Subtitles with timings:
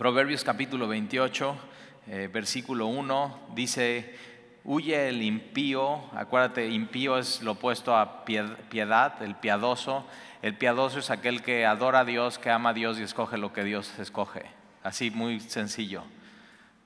[0.00, 1.56] Proverbios capítulo 28,
[2.06, 4.16] eh, versículo 1, dice,
[4.64, 10.06] huye el impío, acuérdate, impío es lo opuesto a piedad, el piadoso.
[10.40, 13.52] El piadoso es aquel que adora a Dios, que ama a Dios y escoge lo
[13.52, 14.46] que Dios escoge.
[14.82, 16.02] Así muy sencillo.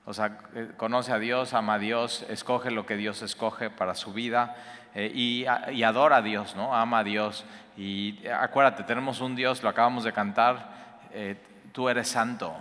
[0.03, 3.95] O sea, eh, conoce a Dios, ama a Dios, escoge lo que Dios escoge para
[3.95, 4.57] su vida
[4.93, 5.45] eh, y,
[5.83, 6.75] adora a Dios, ¿no?
[6.75, 7.45] Ama a Dios.
[7.77, 11.07] Y acuérdate, tenemos un Dios, lo acabamos de cantar,
[11.71, 12.53] tú eres santo.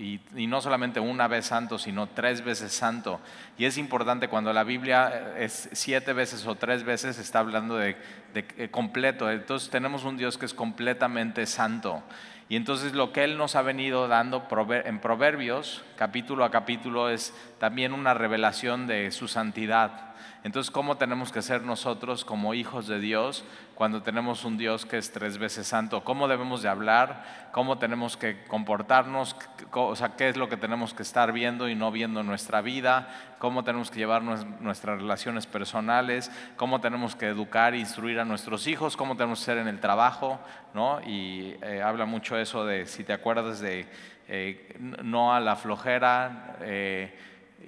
[0.00, 3.20] Y, no solamente una vez santo, sino tres veces santo.
[3.58, 7.76] Y es importante cuando la Biblia eh, es siete veces o tres veces, está hablando
[7.76, 7.96] de,
[8.34, 9.30] eh, completo.
[9.30, 12.02] Entonces tenemos un Dios que es completamente santo.
[12.48, 14.48] Y entonces lo que Él nos ha venido dando
[14.84, 20.09] en Proverbios, capítulo a capítulo, es también una revelación de su santidad.
[20.42, 23.44] Entonces, ¿cómo tenemos que ser nosotros como hijos de Dios
[23.74, 26.02] cuando tenemos un Dios que es tres veces santo?
[26.02, 27.50] ¿Cómo debemos de hablar?
[27.52, 29.36] ¿Cómo tenemos que comportarnos?
[29.72, 32.62] O sea, ¿qué es lo que tenemos que estar viendo y no viendo en nuestra
[32.62, 33.08] vida?
[33.38, 36.30] ¿Cómo tenemos que llevar nuestras relaciones personales?
[36.56, 38.96] ¿Cómo tenemos que educar e instruir a nuestros hijos?
[38.96, 40.40] ¿Cómo tenemos que ser en el trabajo?
[40.72, 41.02] ¿No?
[41.02, 43.86] Y eh, habla mucho eso de, si te acuerdas de
[44.26, 47.14] eh, no a la flojera eh,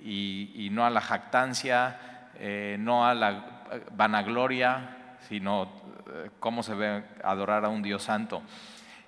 [0.03, 2.12] y no a la jactancia
[2.45, 3.63] eh, no a la
[3.93, 5.63] vanagloria, sino
[6.13, 8.43] eh, cómo se ve adorar a un Dios santo.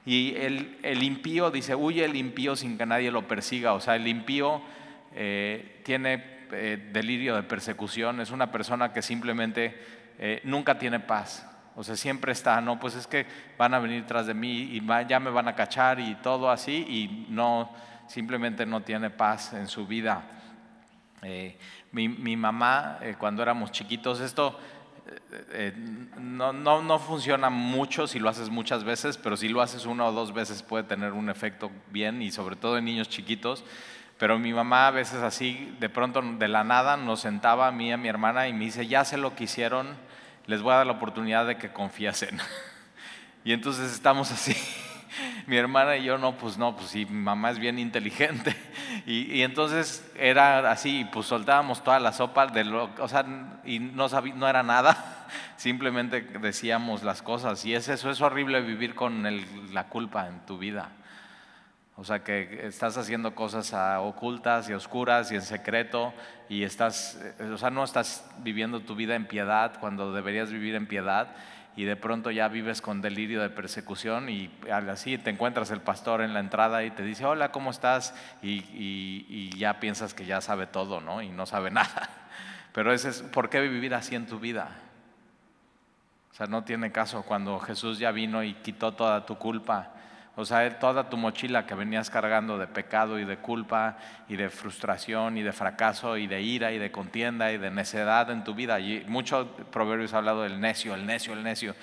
[0.07, 3.73] Y el, impío dice, huye el impío sin que nadie lo persiga.
[3.73, 4.63] O sea, el impío
[5.13, 6.33] eh, tiene
[6.93, 9.77] delirio de persecución, es una persona que simplemente
[10.45, 11.45] nunca tiene paz.
[11.75, 13.27] O sea, siempre está, no, pues es que
[13.59, 16.87] van a venir tras de mí y ya me van a cachar y todo así
[16.89, 17.73] y no,
[18.07, 20.23] simplemente no tiene paz en su vida.
[21.95, 24.59] Mi, mamá, eh, cuando éramos chiquitos, esto
[25.07, 25.73] eh, eh,
[26.19, 30.07] no, no, no, funciona mucho si lo haces muchas veces, pero si lo haces una
[30.07, 33.65] o dos veces puede tener un efecto bien y sobre todo en niños chiquitos.
[34.19, 37.91] Pero mi mamá a veces así, de pronto de la nada, nos sentaba a mí
[37.91, 39.97] y a mi hermana y me dice, ya sé lo que hicieron,
[40.47, 42.39] les voy a dar la oportunidad de que confiesen.
[43.45, 44.57] y entonces estamos así
[45.47, 48.55] mi hermana y yo, no, pues no, pues sí, mamá es bien inteligente.
[49.07, 53.27] Y, entonces era así, pues soltábamos toda la sopa, de lo, o sea,
[53.65, 55.27] y no, no era nada,
[55.57, 57.67] simplemente decíamos las cosas.
[57.67, 59.27] Y es eso, es horrible vivir con
[59.75, 60.91] la culpa en tu vida.
[61.97, 66.15] O sea, que estás haciendo cosas ocultas y oscuras y en secreto
[66.49, 67.21] y estás,
[67.53, 71.29] o sea, no estás viviendo tu vida en piedad cuando deberías vivir en piedad
[71.77, 76.21] y de pronto ya vives con delirio de persecución y así te encuentras el pastor
[76.21, 78.15] en la entrada y te dice, hola, ¿cómo estás?
[78.43, 81.23] Y, ya piensas que ya sabe todo, ¿no?
[81.23, 82.09] Y no sabe nada.
[82.73, 84.69] Pero ese es, ¿por qué vivir así en tu vida?
[86.33, 89.94] O sea, no tiene caso cuando Jesús ya vino y quitó toda tu culpa
[90.37, 94.51] o sea, toda tu mochila que venías cargando de pecado y de culpa y de
[94.51, 98.53] frustración y de fracaso y de ira y de contienda y de necedad en tu
[98.55, 98.81] vida.
[98.81, 101.77] Y muchos proverbios han hablado del necio, el necio, el necio.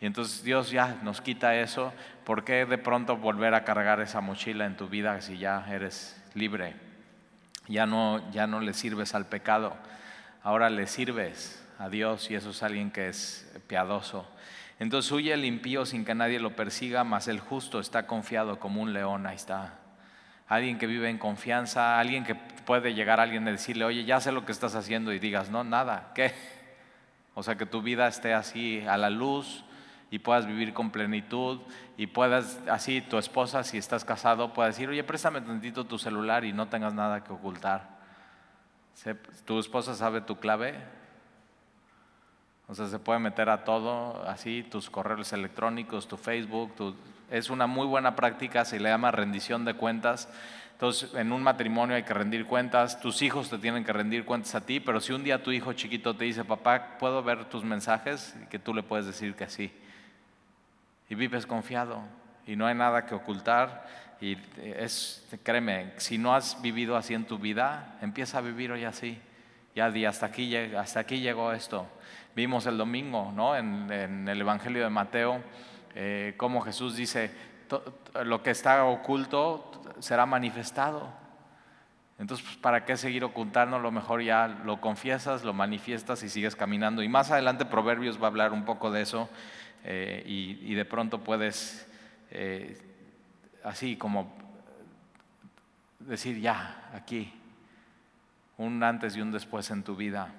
[0.00, 1.92] Y entonces Dios ya nos quita eso.
[2.24, 6.22] ¿Por qué de pronto volver a cargar esa mochila en tu vida si ya eres
[6.34, 6.74] libre?
[7.66, 9.76] Ya no, ya no le sirves al pecado.
[10.44, 14.28] Ahora le sirves a Dios y eso es alguien que es piadoso.
[14.78, 18.82] Entonces huye el impío sin que nadie lo persiga, mas el justo está confiado como
[18.82, 19.78] un león, ahí está.
[20.48, 24.20] Alguien que vive en confianza, alguien que puede llegar a alguien y decirle, oye, ya
[24.20, 26.34] sé lo que estás haciendo y digas, no, nada, ¿qué?
[27.34, 29.64] O sea, que tu vida esté así a la luz
[30.10, 31.60] y puedas vivir con plenitud
[31.96, 36.44] y puedas, así tu esposa, si estás casado, pueda decir, oye, préstame tantito tu celular
[36.44, 37.96] y no tengas nada que ocultar.
[39.44, 40.74] ¿Tu esposa sabe tu clave?
[42.68, 46.96] O sea, se puede meter a todo, así, tus correos electrónicos, tu Facebook,
[47.30, 50.28] es una muy buena práctica, se le llama rendición de cuentas.
[50.72, 54.54] Entonces, en un matrimonio hay que rendir cuentas, tus hijos te tienen que rendir cuentas
[54.54, 57.64] a ti, pero si un día tu hijo chiquito te dice, papá, ¿puedo ver tus
[57.64, 58.34] mensajes?
[58.50, 59.72] Que tú le puedes decir que sí.
[61.08, 62.02] Y vives confiado
[62.46, 63.86] y no hay nada que ocultar.
[64.20, 68.84] Y es, créeme, si no has vivido así en tu vida, empieza a vivir hoy
[68.84, 69.18] así.
[69.74, 71.86] Ya di, hasta aquí, hasta aquí llegó esto.
[72.36, 73.56] Vimos el domingo, ¿no?
[73.56, 73.90] En,
[74.28, 75.40] el Evangelio de Mateo,
[75.94, 77.30] eh, cómo Jesús dice,
[78.24, 81.08] lo que está oculto será manifestado.
[82.18, 83.78] Entonces, pues, ¿para qué seguir ocultando?
[83.78, 87.02] Lo mejor ya lo confiesas, lo manifiestas y sigues caminando.
[87.02, 89.30] Y más adelante Proverbios va a hablar un poco de eso
[89.84, 91.90] eh, y, de pronto puedes,
[92.30, 92.76] eh,
[93.64, 94.30] así como
[96.00, 97.32] decir, ya, aquí,
[98.58, 100.34] un antes y un después en tu vida.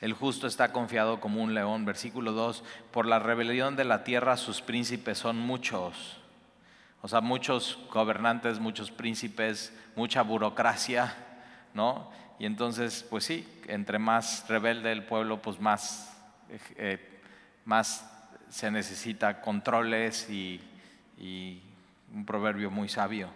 [0.00, 1.84] El justo está confiado como un león.
[1.84, 6.18] Versículo 2, por la rebelión de la tierra sus príncipes son muchos.
[7.02, 11.14] O sea, muchos gobernantes, muchos príncipes, mucha burocracia,
[11.74, 12.10] ¿no?
[12.38, 16.16] Y entonces, pues sí, entre más rebelde el pueblo, pues más,
[16.76, 17.20] eh,
[17.64, 18.10] más
[18.48, 20.60] se necesita controles y,
[21.18, 21.62] y
[22.14, 23.28] un proverbio muy sabio.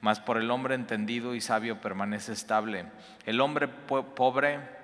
[0.00, 2.86] Mas por el hombre entendido y sabio permanece estable.
[3.26, 4.77] El hombre pobre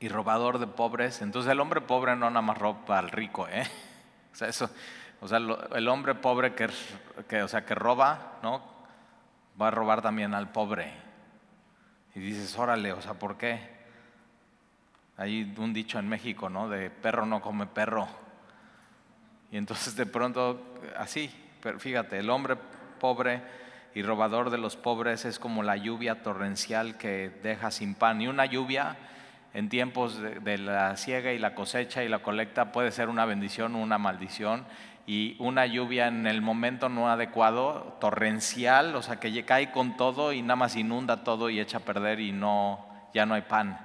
[0.00, 3.66] y robador de pobres, entonces el hombre pobre no nada más roba al rico, ¿eh?
[4.32, 4.70] O sea, eso,
[5.20, 6.68] o sea, el hombre pobre que,
[7.28, 8.62] que, o sea, que roba, ¿no?
[9.60, 10.92] Va a robar también al pobre.
[12.14, 13.58] Y dices, órale, o sea, ¿por qué?
[15.16, 16.68] Hay un dicho en México, ¿no?
[16.68, 18.06] De perro no come perro.
[19.50, 20.62] Y entonces de pronto,
[20.96, 21.28] así,
[21.60, 22.56] pero fíjate, el hombre
[23.00, 23.42] pobre
[23.94, 28.20] y robador de los pobres es como la lluvia torrencial que deja sin pan.
[28.20, 28.96] Y una lluvia
[29.54, 33.74] en tiempos de, la siega y la cosecha y la colecta puede ser una bendición
[33.74, 34.66] o una maldición.
[35.06, 40.34] Y una lluvia en el momento no adecuado, torrencial, o sea, que cae con todo
[40.34, 43.80] y nada más inunda todo y echa a perder y no, ya no hay pan.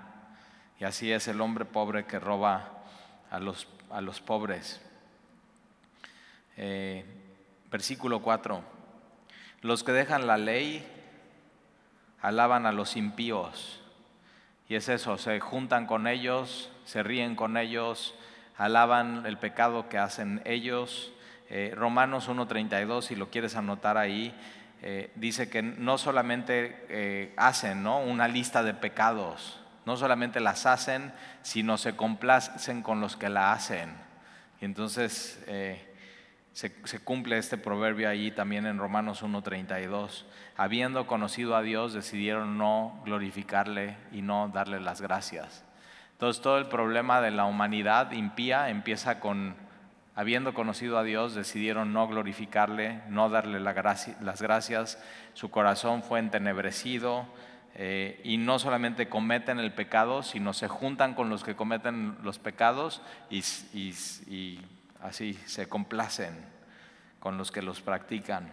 [0.82, 2.84] Y así es el hombre pobre que roba
[3.32, 4.82] a los, a los pobres.
[6.58, 7.06] Eh,
[7.72, 8.62] versículo 4.
[9.62, 10.86] Los que dejan la ley
[12.22, 13.83] alaban a los impíos.
[14.74, 18.16] Y es eso, se juntan con ellos, se ríen con ellos,
[18.58, 21.14] alaban el pecado que hacen ellos.
[21.52, 24.34] Eh, Romanos 1.32, si lo quieres anotar ahí,
[24.82, 28.00] eh, dice que no solamente hacen ¿no?
[28.00, 33.52] una lista de pecados, no solamente las hacen, sino se complacen con los que la
[33.52, 33.94] hacen.
[34.60, 35.40] Y entonces
[36.54, 40.26] se, cumple este proverbio allí también en Romanos 1.32.
[40.56, 45.66] Habiendo conocido a Dios, decidieron no glorificarle y no darle las gracias.
[46.12, 49.56] Entonces todo el problema de la humanidad impía empieza con,
[50.16, 55.04] habiendo conocido a Dios, decidieron no glorificarle, no darle las gracias,
[55.34, 57.26] su corazón fue entenebrecido
[57.74, 62.38] eh, y no solamente cometen el pecado, sino se juntan con los que cometen los
[62.38, 63.02] pecados
[63.32, 63.42] y
[65.04, 66.34] así se complacen
[67.20, 68.52] con los que los practican.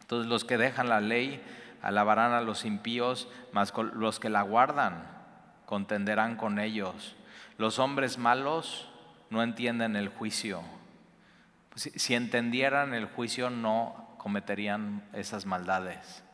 [0.00, 1.42] Entonces los que dejan la ley
[1.82, 5.06] alabarán a los impíos, mas los que la guardan
[5.66, 7.16] contenderán con ellos.
[7.58, 8.88] Los hombres malos
[9.28, 10.62] no entienden el juicio.
[11.76, 16.24] Si, entendieran el juicio no cometerían esas maldades.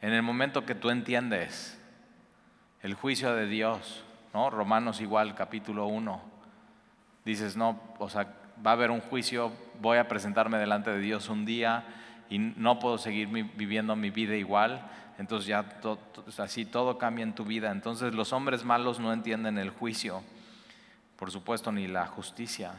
[0.00, 1.78] En el momento que tú entiendes
[2.82, 4.04] el juicio de Dios,
[4.34, 4.50] ¿no?
[4.50, 6.20] Romanos igual, capítulo 1,
[7.24, 11.28] dices, no, o sea, va a haber un juicio, voy a presentarme delante de Dios
[11.28, 11.84] un día
[12.28, 14.88] y no puedo seguir viviendo mi vida igual.
[15.18, 15.64] Entonces ya
[16.38, 17.70] así todo cambia en tu vida.
[17.70, 20.22] Entonces los hombres malos no entienden el juicio,
[21.16, 22.72] por supuesto, ni la justicia.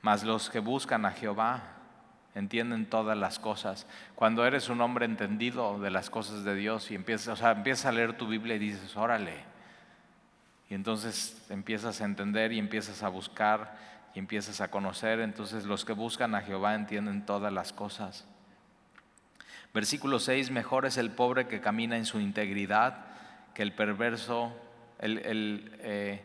[0.00, 1.62] Mas los que buscan a Jehová
[2.34, 3.86] entienden todas las cosas.
[4.14, 7.86] Cuando eres un hombre entendido de las cosas de Dios y empiezas, o sea, empiezas
[7.86, 9.44] a leer tu Biblia y dices, órale.
[10.68, 13.76] Y entonces empiezas a entender y empiezas a buscar
[14.14, 18.26] y empiezas a conocer, entonces los que buscan a Jehová entienden todas las cosas.
[19.72, 23.06] Versículo 6, mejor es el pobre que camina en su integridad
[23.54, 24.52] que el perverso,
[24.98, 25.20] el,
[25.80, 26.22] eh,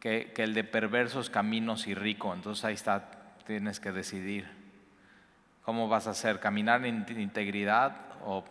[0.00, 2.34] que, el de perversos caminos y rico.
[2.34, 3.10] Entonces ahí está,
[3.46, 4.48] tienes que decidir
[5.62, 8.44] cómo vas a hacer, caminar en integridad o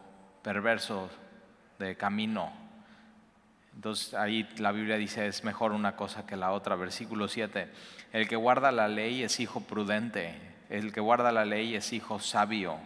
[0.43, 1.09] perverso
[1.79, 2.64] de camino.
[3.75, 6.75] Entonces ahí la Biblia dice es mejor una cosa que la otra.
[6.75, 7.69] Versículo 7,
[8.13, 10.33] el que guarda la ley es hijo prudente,
[10.69, 12.77] el que guarda la ley es hijo sabio,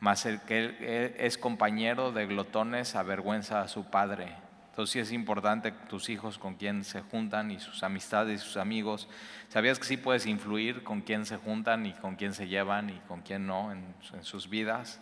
[0.00, 4.34] mas el que es compañero de glotones avergüenza a su padre.
[4.70, 8.56] Entonces sí es importante tus hijos con quién se juntan y sus amistades y sus
[8.56, 9.08] amigos.
[9.48, 12.98] ¿Sabías que sí puedes influir con quién se juntan y con quién se llevan y
[13.08, 13.84] con quién no en,
[14.14, 15.00] en sus vidas?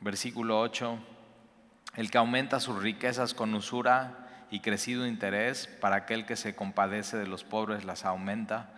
[0.00, 0.98] Versículo 8
[1.96, 7.16] el que aumenta sus riquezas con usura y crecido interés, para aquel que se compadece
[7.16, 8.70] de los pobres las aumenta.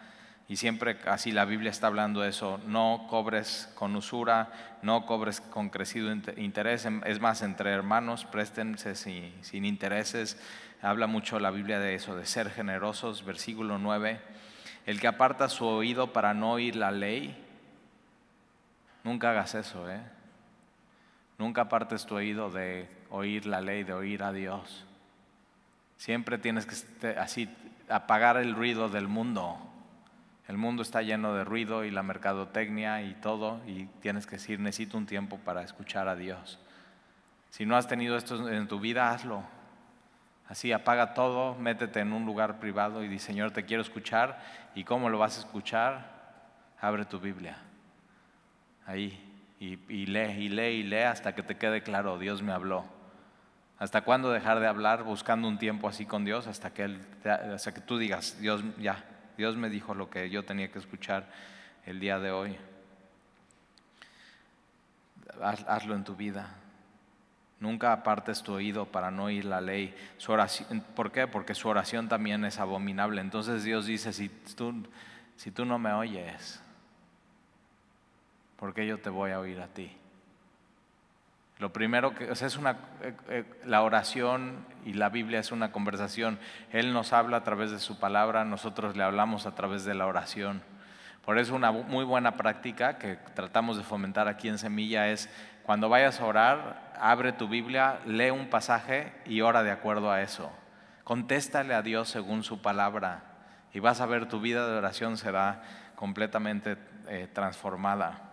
[0.48, 4.50] Y siempre así la Biblia está hablando de eso, no cobres con usura,
[4.82, 10.38] no cobres con crecido interés, es más, entre hermanos, préstense sin, sin intereses.
[10.82, 14.20] Habla mucho la Biblia de eso, de ser generosos, versículo 9.
[14.84, 17.34] El que aparta su oído para no oír la ley,
[19.04, 20.00] nunca hagas eso, ¿eh?
[21.38, 24.84] Nunca apartes tu oído de oír la ley, de oír a Dios.
[25.96, 27.48] Siempre tienes que así
[27.88, 29.56] apagar el ruido del mundo.
[30.48, 34.58] El mundo está lleno de ruido y la mercadotecnia y todo, y tienes que decir,
[34.58, 36.58] necesito un tiempo para escuchar a Dios.
[37.50, 39.44] Si no has tenido esto en tu vida, hazlo.
[40.48, 44.42] Así apaga todo, métete en un lugar privado y di, Señor, te quiero escuchar.
[44.74, 46.10] ¿Y cómo lo vas a escuchar?
[46.80, 47.56] Abre tu Biblia
[48.86, 49.28] ahí.
[49.60, 52.84] Y, y lee, y lee, y lee hasta que te quede claro, Dios me habló.
[53.82, 56.46] ¿Hasta cuándo dejar de hablar buscando un tiempo así con Dios?
[56.46, 59.04] Hasta que, él, hasta que tú digas, Dios, ya,
[59.36, 61.26] Dios me dijo lo que yo tenía que escuchar
[61.84, 62.56] el día de hoy.
[65.40, 66.54] hazlo en tu vida.
[67.58, 69.96] Nunca apartes tu oído para no oír la ley.
[70.16, 71.26] Su oración, ¿Por qué?
[71.26, 73.20] Porque su oración también es abominable.
[73.20, 74.86] Entonces Dios dice, si tú,
[75.34, 76.62] si tú no me oyes,
[78.54, 79.90] ¿por qué yo te voy a oír a ti?
[81.62, 86.40] Lo primero que es una eh, eh, la oración y la Biblia es una conversación.
[86.72, 90.08] Él nos habla a través de su palabra, nosotros le hablamos a través de la
[90.08, 90.60] oración.
[91.24, 95.30] Por eso una muy buena práctica que tratamos de fomentar aquí en Semilla es
[95.62, 100.20] cuando vayas a orar, abre tu Biblia, lee un pasaje y ora de acuerdo a
[100.20, 100.50] eso.
[101.04, 103.22] Contéstale a Dios según su palabra
[103.72, 105.62] y vas a ver tu vida de oración será
[105.94, 106.76] completamente
[107.06, 108.31] eh, transformada.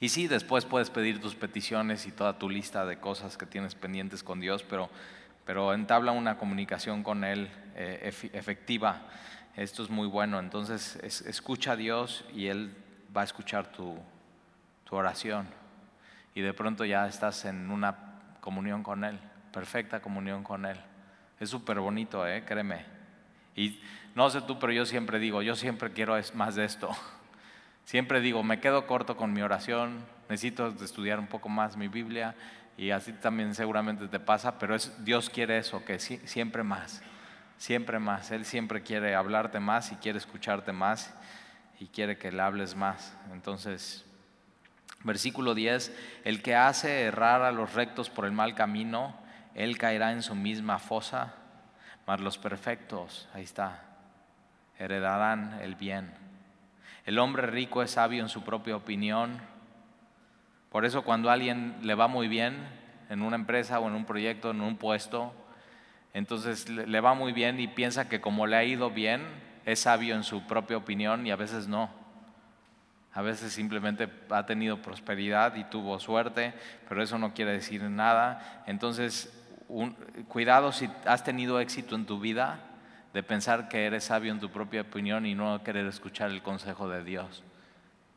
[0.00, 3.74] Y sí, después puedes pedir tus peticiones y toda tu lista de cosas que tienes
[3.74, 4.90] pendientes con Dios, pero,
[5.44, 9.02] pero entabla una comunicación con Él eh, efectiva.
[9.56, 10.38] Esto es muy bueno.
[10.38, 12.76] Entonces, escucha a Dios y Él
[13.16, 13.98] va a escuchar tu,
[14.84, 15.48] tu oración
[16.38, 17.96] y de pronto ya estás en una
[18.40, 19.18] comunión con Él,
[19.52, 20.78] perfecta comunión con Él.
[21.40, 22.44] Es súper bonito, ¿eh?
[22.46, 22.84] créeme.
[23.56, 23.80] Y
[24.14, 26.90] no sé tú, pero yo siempre digo, yo siempre quiero más de esto.
[27.88, 32.34] Siempre digo, me quedo corto con mi oración, necesito estudiar un poco más mi Biblia
[32.76, 37.00] y así también seguramente te pasa, pero es, Dios quiere eso, que siempre más,
[37.56, 38.30] siempre más.
[38.30, 41.14] Él siempre quiere hablarte más y quiere escucharte más
[41.80, 43.16] y quiere que le hables más.
[43.32, 44.04] Entonces,
[45.02, 49.18] Versículo 10, el que hace errar a los rectos por el mal camino,
[49.54, 51.36] él caerá en su misma fosa,
[52.06, 53.80] mas los perfectos, ahí está,
[54.78, 56.27] heredarán el bien.
[57.06, 59.40] El hombre rico es sabio en su propia opinión,
[60.70, 62.56] por eso cuando a alguien le va muy bien
[63.08, 65.32] en una empresa o en un proyecto, en un puesto,
[66.12, 69.22] entonces le va muy bien y piensa que como le ha ido bien,
[69.64, 71.90] es sabio en su propia opinión y a veces no.
[73.14, 76.54] A veces simplemente ha tenido prosperidad y tuvo suerte,
[76.88, 78.62] pero eso no quiere decir nada.
[78.66, 79.32] Entonces,
[80.28, 82.60] cuidado si has tenido éxito en tu vida
[83.12, 86.88] de pensar que eres sabio en tu propia opinión y no querer escuchar el consejo
[86.88, 87.42] de Dios.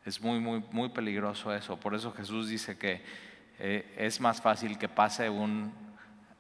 [0.06, 1.80] Es muy, muy, muy peligroso eso.
[1.80, 3.04] Por eso Jesús dice que
[3.60, 5.74] eh, es más fácil que pase un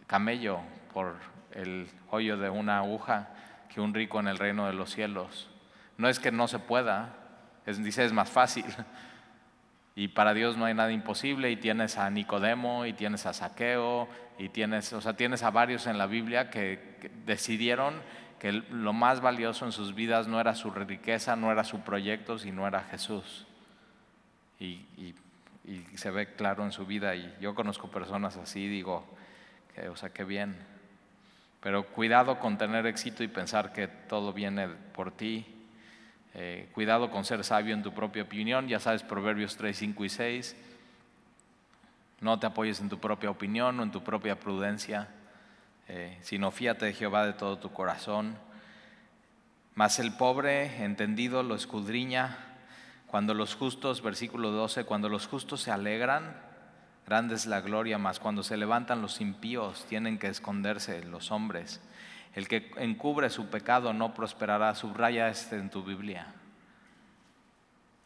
[0.07, 0.59] camello
[0.93, 1.15] por
[1.51, 3.29] el hoyo de una aguja
[3.69, 5.49] que un rico en el reino de los cielos.
[5.97, 7.15] No es que no se pueda,
[7.65, 8.65] dice, es más fácil.
[9.93, 14.07] Y para Dios no hay nada imposible y tienes a Nicodemo y tienes a Saqueo
[14.37, 16.91] y tienes, o sea, tienes a varios en la Biblia que,
[17.25, 17.95] decidieron
[18.41, 22.39] que lo más valioso en sus vidas no era su riqueza, no era su proyecto,
[22.39, 23.45] sino era Jesús.
[24.59, 24.83] Y,
[25.93, 29.05] se ve claro en su vida y yo conozco personas así, digo,
[29.75, 30.57] que, o sea, qué bien.
[31.61, 35.45] Pero cuidado con tener éxito y pensar que todo viene por ti
[36.33, 40.09] eh, cuidado con ser sabio en tu propia opinión, ya sabes, Proverbios 3, 5 y
[40.09, 40.55] 6.
[42.21, 45.09] No te apoyes en tu propia opinión o en tu propia prudencia,
[45.87, 48.37] eh, sino fíate de Jehová de todo tu corazón.
[49.75, 52.37] Mas el pobre, entendido, lo escudriña.
[53.07, 56.35] Cuando los justos, versículo 12, cuando los justos se alegran,
[57.05, 61.81] grande es la gloria, mas cuando se levantan los impíos, tienen que esconderse los hombres.
[62.33, 64.73] El que encubre su pecado no prosperará.
[64.75, 66.33] Subraya este en tu Biblia.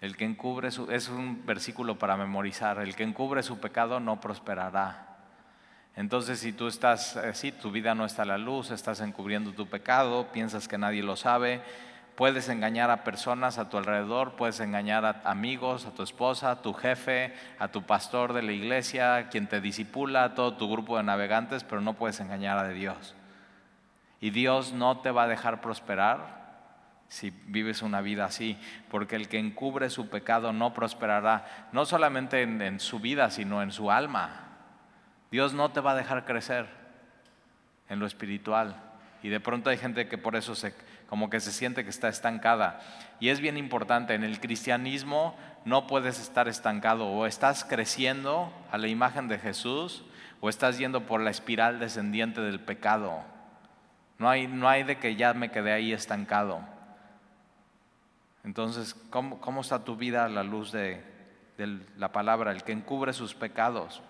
[0.02, 2.80] El que encubre su, es un versículo para memorizar.
[2.80, 5.15] El que encubre su pecado no prosperará.
[5.96, 9.54] Entonces, si tú estás, eh, si tu vida no está a la luz, estás encubriendo
[9.54, 11.62] tu pecado, piensas que nadie lo sabe,
[12.16, 16.62] puedes engañar a personas a tu alrededor, puedes engañar a amigos, a tu esposa, a
[16.62, 20.98] tu jefe, a tu pastor de la iglesia, quien te disipula, a todo tu grupo
[20.98, 23.16] de navegantes, pero no puedes engañar a Dios.
[24.22, 26.46] Y Dios no te va a dejar prosperar
[27.08, 28.58] si vives una vida así,
[28.90, 33.72] porque el que encubre su pecado no prosperará, no solamente en, su vida, sino en
[33.72, 34.45] su alma.
[35.32, 36.68] Dios no te va a dejar crecer
[37.90, 38.76] en lo espiritual.
[39.24, 40.74] Y de pronto hay gente que por eso se,
[41.08, 42.82] como que se siente que está estancada.
[43.20, 48.78] Y es bien importante, en el cristianismo no puedes estar estancado, o estás creciendo a
[48.78, 50.04] la imagen de Jesús,
[50.42, 53.24] o estás yendo por la espiral descendiente del pecado.
[54.20, 56.62] No hay, no hay de que ya me quedé ahí estancado.
[58.44, 61.02] Entonces, ¿cómo, está tu vida a la luz de,
[61.98, 62.52] la palabra?
[62.52, 64.04] El que encubre sus pecados.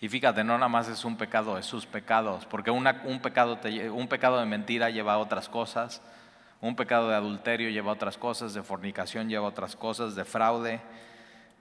[0.00, 2.84] Y fíjate, no nada más es un pecado, es sus pecados, porque un,
[3.20, 3.58] pecado
[3.92, 6.02] un pecado de mentira lleva a otras cosas,
[6.60, 10.24] Un pecado de adulterio lleva a otras cosas, de fornicación lleva a otras cosas, de
[10.24, 10.80] fraude.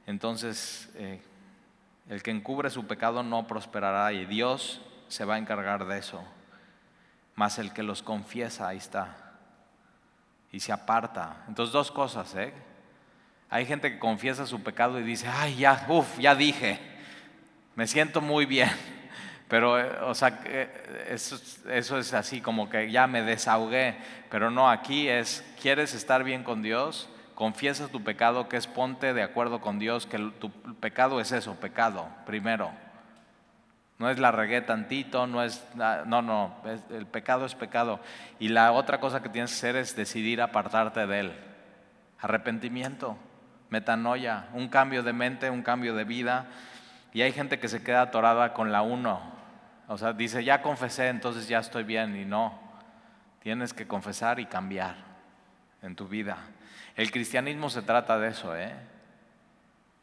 [0.08, 1.22] Entonces, eh,
[2.10, 6.24] el que encubre su pecado no prosperará y Dios se va a encargar de eso.
[7.36, 9.36] Mas el que los confiesa, ahí está.
[10.52, 11.44] Y se aparta.
[11.48, 12.54] Entonces, dos cosas, ¿eh?
[13.50, 16.80] Hay gente que confiesa su pecado y dice, ay, ya, uff, ya dije,
[17.78, 18.70] me siento muy bien.
[19.48, 23.96] Pero, eh, o sea, eh, eso, es así como que ya me desahogué.
[24.30, 27.08] Pero no, aquí es, ¿quieres estar bien con Dios?
[27.36, 31.56] Confiesa tu pecado, que es ponte de acuerdo con Dios, que tu pecado es eso,
[31.56, 32.72] pecado, primero.
[34.00, 36.56] No es la regué tantito, no es, no, no,
[36.90, 38.00] el pecado es pecado.
[38.40, 41.34] Y la otra cosa que tienes que hacer es decidir apartarte de él.
[42.20, 43.18] Arrepentimiento
[43.70, 46.48] metanoia, un cambio de mente, un cambio de vida.
[47.14, 49.22] Y hay gente que se queda atorada con la uno.
[49.88, 52.16] O sea, dice, ya confesé, entonces ya estoy bien.
[52.16, 52.60] Y no,
[53.40, 54.96] tienes que confesar y cambiar
[55.82, 56.38] en tu vida.
[56.96, 58.74] El cristianismo se trata de eso, ¿eh?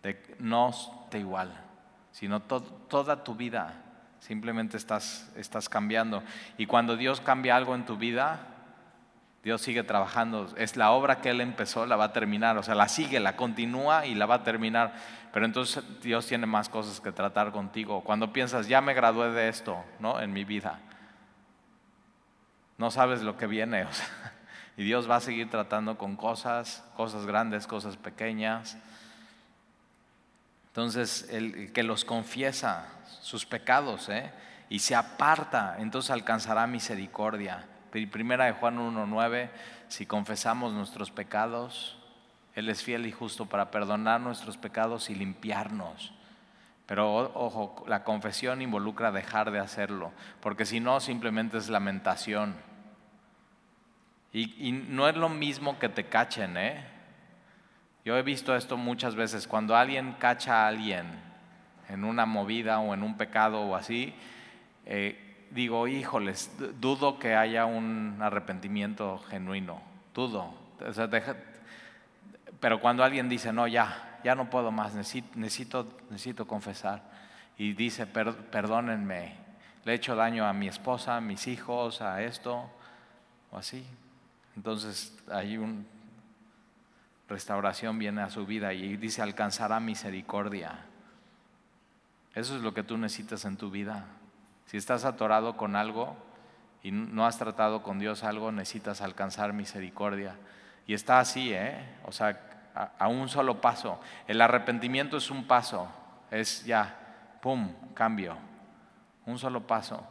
[0.03, 0.73] De no
[1.11, 1.53] te igual,
[2.13, 3.75] sino toda tu vida.
[4.21, 6.23] Simplemente estás, estás cambiando.
[6.57, 8.54] Y cuando Dios cambia algo en tu vida,
[9.45, 10.49] Dios sigue trabajando.
[10.57, 12.57] Es la obra que Él empezó, la va a terminar.
[12.57, 14.95] O sea, la sigue, la continúa y la va a terminar.
[15.35, 18.03] Pero entonces Dios tiene más cosas que tratar contigo.
[18.03, 20.19] Cuando piensas, ya me gradué de esto, ¿no?
[20.19, 20.81] En mi vida.
[22.79, 23.87] No sabes lo que viene.
[24.79, 28.79] y Dios va a seguir tratando con cosas, cosas grandes, cosas pequeñas.
[30.69, 32.87] Entonces, el que los confiesa
[33.21, 34.33] sus pecados, ¿eh?
[34.71, 37.67] Y se aparta, entonces alcanzará misericordia.
[38.07, 39.51] Primera de Juan 1.9,
[39.89, 41.97] si confesamos nuestros pecados,
[42.55, 46.13] Él es fiel y justo para perdonar nuestros pecados y limpiarnos.
[46.87, 52.55] Pero ojo, la confesión involucra dejar de hacerlo, porque si no simplemente es lamentación.
[54.33, 56.85] Y, y, no es lo mismo que te cachen, ¿eh?
[58.05, 61.07] Yo he visto esto muchas veces, cuando alguien cacha a alguien
[61.89, 64.15] en una movida o en un pecado o así,
[64.87, 65.24] eh,
[65.55, 69.81] digo, híjoles, dudo que haya un arrepentimiento genuino,
[70.13, 70.53] dudo.
[72.61, 77.03] pero cuando alguien dice, no, ya, ya no puedo más, necesito, necesito, confesar,
[77.57, 79.37] y dice, perdónenme,
[79.85, 82.69] le he hecho daño a mi esposa, a mis hijos, a esto,
[83.53, 83.87] o así.
[84.57, 85.85] Entonces hay una
[87.29, 90.87] restauración viene a su vida y dice, alcanzará misericordia.
[92.35, 94.07] Eso es lo que tú necesitas en tu vida.
[94.67, 96.17] Si estás atorado con algo
[96.83, 100.37] y no has tratado con Dios algo, necesitas alcanzar misericordia.
[100.87, 101.97] Y está así, ¿eh?
[102.05, 102.39] O sea,
[102.75, 104.01] a, un solo paso.
[104.27, 105.89] El arrepentimiento es un paso,
[106.31, 108.37] es ya, ¡pum!, cambio.
[109.27, 110.07] Un solo paso.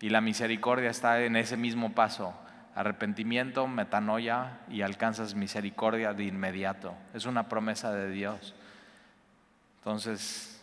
[0.00, 2.34] Y la misericordia está en ese mismo paso.
[2.74, 6.94] Arrepentimiento, metanoia y alcanzas misericordia de inmediato.
[7.14, 8.54] Es una promesa de Dios.
[9.78, 10.59] Entonces,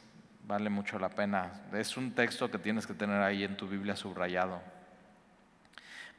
[0.48, 1.52] vale mucho la pena.
[1.74, 4.62] Es un texto que tienes que tener ahí en tu Biblia subrayado.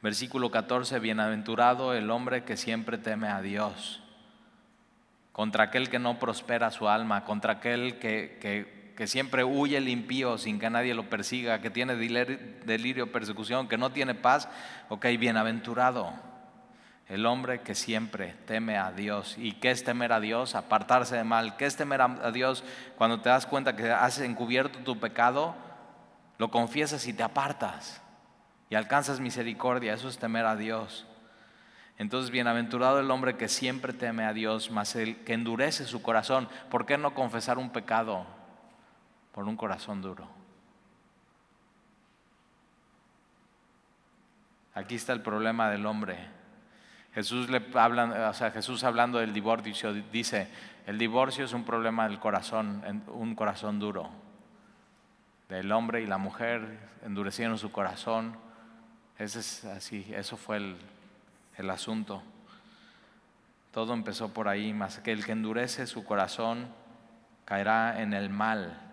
[0.01, 4.01] Versículo 14, bienaventurado el hombre que siempre teme a Dios,
[5.33, 9.89] contra aquel que no prospera su alma, contra aquel que, que, que siempre huye el
[9.89, 14.47] impío sin que nadie lo persiga, que tiene delirio, persecución, que no tiene paz,
[14.87, 16.28] ok, bienaventurado
[17.09, 19.35] el hombre que siempre teme a Dios.
[19.39, 20.53] ¿Y qué es temer a Dios?
[20.53, 21.57] Apartarse de mal.
[21.57, 22.63] ¿Qué es temer a Dios?
[22.97, 25.55] Cuando te das cuenta que has encubierto tu pecado,
[26.37, 28.03] lo confiesas y te apartas.
[28.69, 29.95] Y alcanzas misericordia.
[29.95, 31.07] Eso es temer a Dios.
[31.97, 36.47] Entonces, bienaventurado el hombre que siempre teme a Dios, más el que endurece su corazón.
[36.69, 38.27] ¿Por qué no confesar un pecado
[39.33, 40.29] por un corazón duro?
[44.75, 46.38] Aquí está el problema del hombre
[47.13, 50.47] Jesús, le habla, o sea, Jesús hablando del divorcio dice,
[50.85, 54.09] el divorcio es un problema del corazón, un corazón duro.
[55.49, 58.37] Del hombre y la mujer endurecieron su corazón.
[59.17, 60.77] Ese es así, eso fue el,
[61.57, 62.21] el asunto.
[63.71, 66.67] Todo empezó por ahí, más que el que endurece su corazón
[67.45, 68.88] caerá en el mal.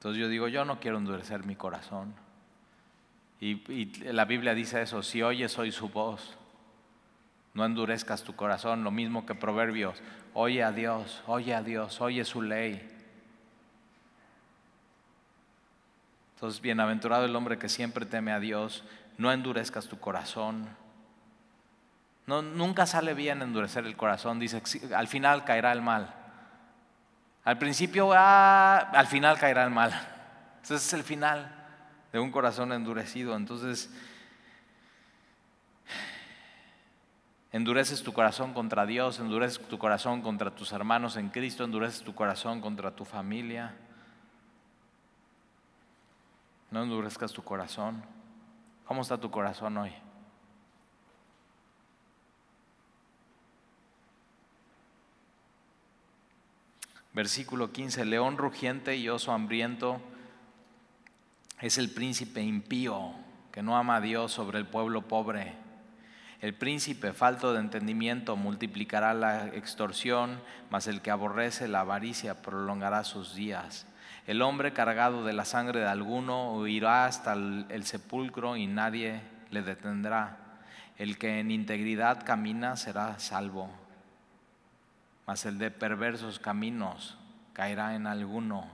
[0.00, 2.14] Entonces yo digo, yo no quiero endurecer mi corazón.
[3.38, 6.38] Y, la Biblia dice eso, si oyes hoy su voz,
[7.52, 12.24] no endurezcas tu corazón, lo mismo que Proverbios, oye a Dios, oye a Dios, oye
[12.24, 12.80] su ley.
[16.36, 18.84] Entonces, bienaventurado el hombre que siempre teme a Dios,
[19.18, 20.66] no endurezcas tu corazón.
[22.26, 24.62] No, nunca sale bien endurecer el corazón, dice,
[24.96, 26.19] al final caerá el mal.
[27.44, 29.92] Al principio, ah, al final caerá el mal.
[30.56, 31.60] Entonces es el final
[32.12, 33.34] de un corazón endurecido.
[33.36, 33.90] Entonces,
[37.52, 42.14] endureces tu corazón contra Dios, endureces tu corazón contra tus hermanos en Cristo, endureces tu
[42.14, 43.74] corazón contra tu familia.
[46.70, 48.04] No endurezcas tu corazón.
[48.84, 49.92] ¿Cómo está tu corazón hoy?
[57.12, 60.00] Versículo 15, león rugiente y oso hambriento
[61.60, 63.12] es el príncipe impío
[63.50, 65.54] que no ama a Dios sobre el pueblo pobre.
[66.40, 73.02] El príncipe falto de entendimiento multiplicará la extorsión, mas el que aborrece la avaricia prolongará
[73.02, 73.86] sus días.
[74.28, 79.20] El hombre cargado de la sangre de alguno huirá hasta el, el sepulcro y nadie
[79.50, 80.38] le detendrá.
[80.96, 83.68] El que en integridad camina será salvo,
[85.30, 87.16] mas el de perversos caminos
[87.52, 88.66] caerá en alguno.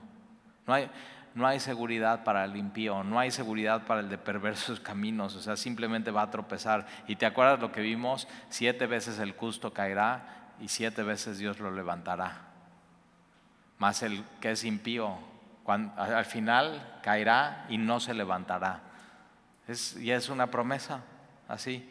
[0.66, 0.90] No hay,
[1.34, 5.42] no hay seguridad para el impío, no hay seguridad para el de perversos caminos, o
[5.42, 6.86] sea, simplemente va a tropezar.
[7.08, 11.60] Y te acuerdas lo que vimos, siete veces el justo caerá y siete veces Dios
[11.60, 12.46] lo levantará.
[13.76, 15.18] Más el que es impío,
[15.66, 18.80] al final caerá y no se levantará.
[19.98, 21.02] Y es una promesa,
[21.48, 21.86] así.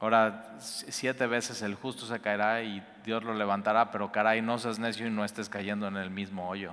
[0.00, 4.78] Ahora, siete veces el justo se caerá y Dios lo levantará, pero caray, no seas
[4.78, 6.72] necio y no estés cayendo en el mismo hoyo.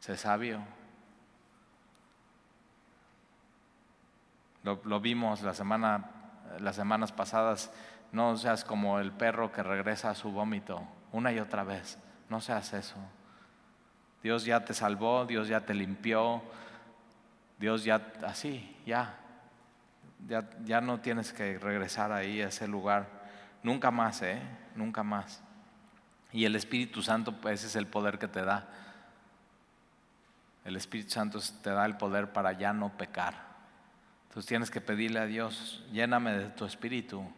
[0.00, 0.60] Sé sabio.
[4.64, 6.10] Lo, vimos la semana,
[6.58, 7.72] las semanas pasadas.
[8.10, 11.98] No seas como el perro que regresa a su vómito una y otra vez.
[12.28, 12.96] No seas eso.
[14.22, 16.42] Dios ya te salvó, Dios ya te limpió,
[17.58, 19.18] Dios ya, así, ya,
[20.28, 23.08] ya, no tienes que regresar ahí a ese lugar.
[23.62, 24.40] Nunca más, ¿eh?
[24.74, 25.42] Nunca más.
[26.32, 28.68] Y el Espíritu Santo, pues ese es el poder que te da.
[30.64, 33.34] El Espíritu Santo te da el poder para ya no pecar.
[34.28, 37.28] Entonces tienes que pedirle a Dios, lléname de tu Espíritu.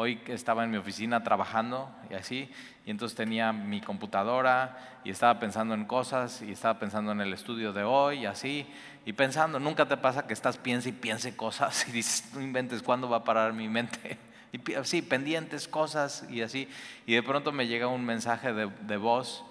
[0.00, 2.48] Hoy estaba en mi oficina trabajando y así,
[2.86, 7.32] y entonces tenía mi computadora y estaba pensando en cosas y estaba pensando en el
[7.32, 8.64] estudio de hoy y así,
[9.04, 12.80] y pensando, nunca te pasa que estás piensa y piense cosas y dices, no inventes,
[12.80, 14.18] ¿cuándo va a parar mi mente?
[14.52, 16.68] Y sí, pendientes, cosas y así,
[17.04, 19.44] y de pronto me llega un mensaje de, de voz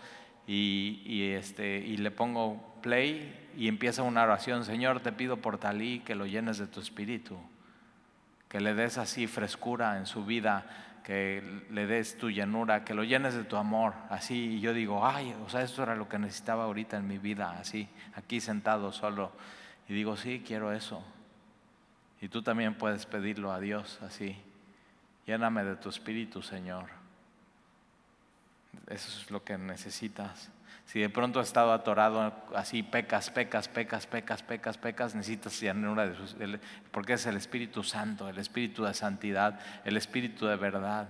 [0.47, 5.57] y, y, este, y le pongo play y empieza una oración, Señor, te pido por
[5.57, 7.37] talí que lo llenes de tu espíritu
[8.47, 10.65] que le des así frescura en su vida,
[11.03, 14.55] que le des tu llenura, que lo llenes de tu amor, así.
[14.55, 17.57] Y yo digo, ay, o sea, esto era lo que necesitaba ahorita en mi vida,
[17.59, 19.31] así, aquí sentado solo.
[19.87, 21.03] Y digo, sí, quiero eso.
[22.19, 24.35] Y tú también puedes pedirlo a Dios así.
[25.25, 26.85] Lléname de tu espíritu, Señor.
[28.87, 30.49] Eso es lo que necesitas.
[30.87, 36.07] Si de pronto has estado atorado así, pecas, pecas, pecas, pecas, pecas, pecas, necesitas llanura
[36.07, 36.35] de sus,
[36.91, 41.09] porque es el Espíritu Santo, el Espíritu de santidad, el Espíritu de verdad.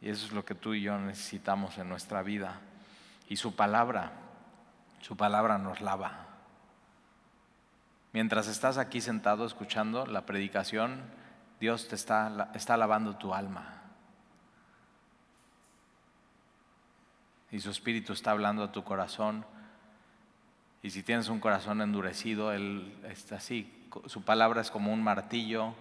[0.00, 2.58] Y eso es lo que tú y yo necesitamos en nuestra vida.
[3.28, 4.12] Y su palabra,
[5.02, 6.26] su palabra nos lava.
[8.14, 11.02] Mientras estás aquí sentado escuchando la predicación,
[11.60, 13.77] Dios te está, está lavando tu alma.
[17.50, 19.44] Y su espíritu está hablando a tu corazón.
[20.82, 23.72] Y si tienes un corazón endurecido, Él está así.
[24.06, 25.74] Su palabra es como un martillo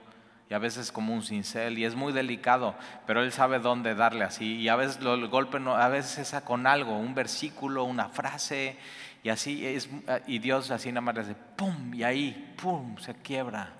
[0.49, 2.73] y a veces como un cincel y es muy delicado,
[3.05, 4.55] pero Él sabe dónde darle así.
[4.55, 8.77] Y a veces el golpe, no, a veces es con algo, un versículo, una frase
[9.23, 9.89] y así es.
[10.25, 13.73] Y Dios así nada más le hace pum y ahí pum se quiebra.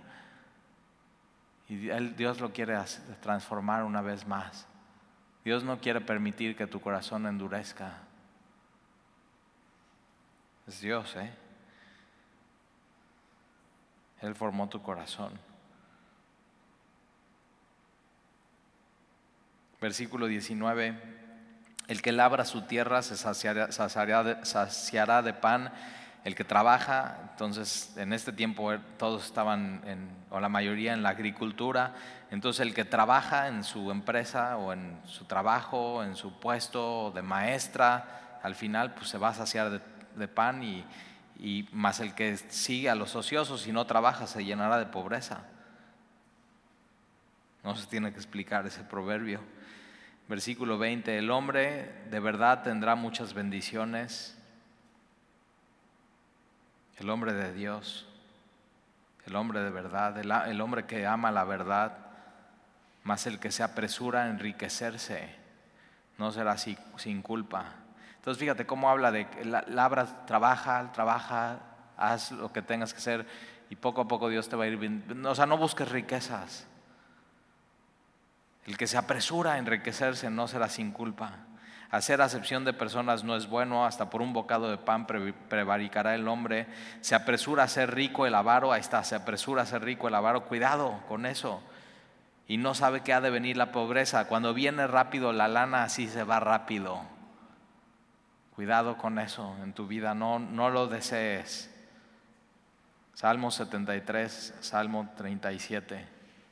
[1.69, 2.78] Y Dios lo quiere
[3.21, 4.67] transformar una vez más.
[5.48, 8.00] Dios no quiere permitir que tu corazón endurezca.
[10.68, 11.32] Es Dios, ¿eh?
[14.20, 15.32] Él formó tu corazón.
[19.80, 21.02] Versículo 19.
[21.88, 25.72] El que labra su tierra se saciará, de, pan.
[26.28, 31.02] El que trabaja, entonces en este tiempo eh, todos estaban, en, o la mayoría en
[31.02, 31.96] la agricultura,
[32.32, 37.22] entonces el que trabaja en su empresa o en su trabajo, en su puesto de
[37.22, 39.82] maestra, al final pues se va a saciar
[40.16, 40.84] de, pan y,
[41.40, 45.46] y, más el que sigue a los ociosos y no trabaja se llenará de pobreza.
[47.63, 49.40] No se tiene que explicar ese proverbio.
[50.28, 54.37] Versículo 20, el hombre de verdad tendrá muchas bendiciones.
[56.98, 58.08] El hombre de Dios,
[59.26, 62.08] el hombre de verdad, el hombre que ama la verdad
[63.08, 65.30] mas el que se apresura a enriquecerse
[66.18, 67.72] no será sin culpa.
[68.18, 69.26] Entonces fíjate cómo habla de
[69.70, 71.60] labra, trabaja, trabaja,
[71.96, 73.26] haz lo que tengas que hacer
[73.70, 75.26] y poco a poco Dios te va a ir bien.
[75.26, 76.68] O sea, no busques riquezas.
[78.66, 81.32] El que se apresura a enriquecerse no será sin culpa.
[81.89, 86.28] Hacer acepción de personas no es bueno, hasta por un bocado de pan prevaricará el
[86.28, 86.67] hombre.
[87.00, 90.15] Se apresura a ser rico el avaro, ahí está, se apresura a ser rico el
[90.15, 91.62] avaro, cuidado con eso.
[92.47, 94.28] Y no sabe que ha de venir la pobreza.
[94.28, 97.02] Cuando viene rápido la lana, así se va rápido.
[98.56, 101.73] Cuidado con eso en tu vida, no, no lo desees.
[103.13, 106.06] Salmo 73, Salmo 37.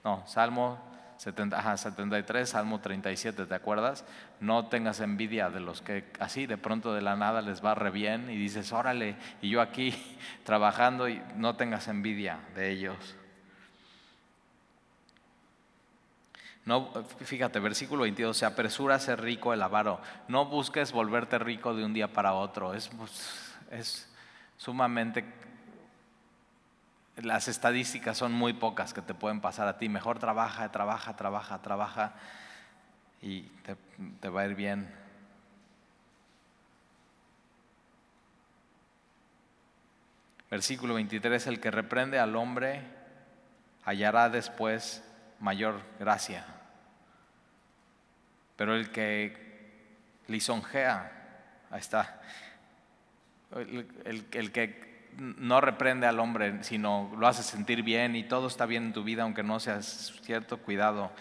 [0.03, 0.79] No, Salmo
[1.17, 4.05] 73, Salmo 37, ¿te acuerdas?
[4.39, 7.89] No tengas envidia de los que así de pronto de la nada les va re
[7.89, 9.93] bien y dices, órale, y yo aquí
[10.43, 13.15] trabajando y no tengas envidia de ellos.
[16.65, 20.01] No, fíjate, versículo 22, se apresura a ser rico el avaro.
[20.27, 22.73] No busques volverte rico de un día para otro.
[22.73, 24.09] Es, pues, es
[24.57, 25.44] sumamente...
[27.17, 29.87] Las estadísticas son muy pocas que te pueden pasar a ti.
[29.87, 32.13] Mejor trabaja, trabaja, trabaja, trabaja
[33.21, 33.43] y
[34.19, 34.93] te, va a ir bien.
[40.51, 42.81] Versículo 23, el que reprende al hombre
[43.85, 45.03] hallará después
[45.39, 46.45] mayor gracia.
[48.57, 49.37] Pero el que
[50.27, 51.11] lisonjea,
[51.71, 52.21] ahí está,
[53.55, 58.85] el, que no reprende al hombre, sino lo hace sentir bien y todo está bien
[58.85, 61.11] en tu vida, aunque no seas cierto, cuidado.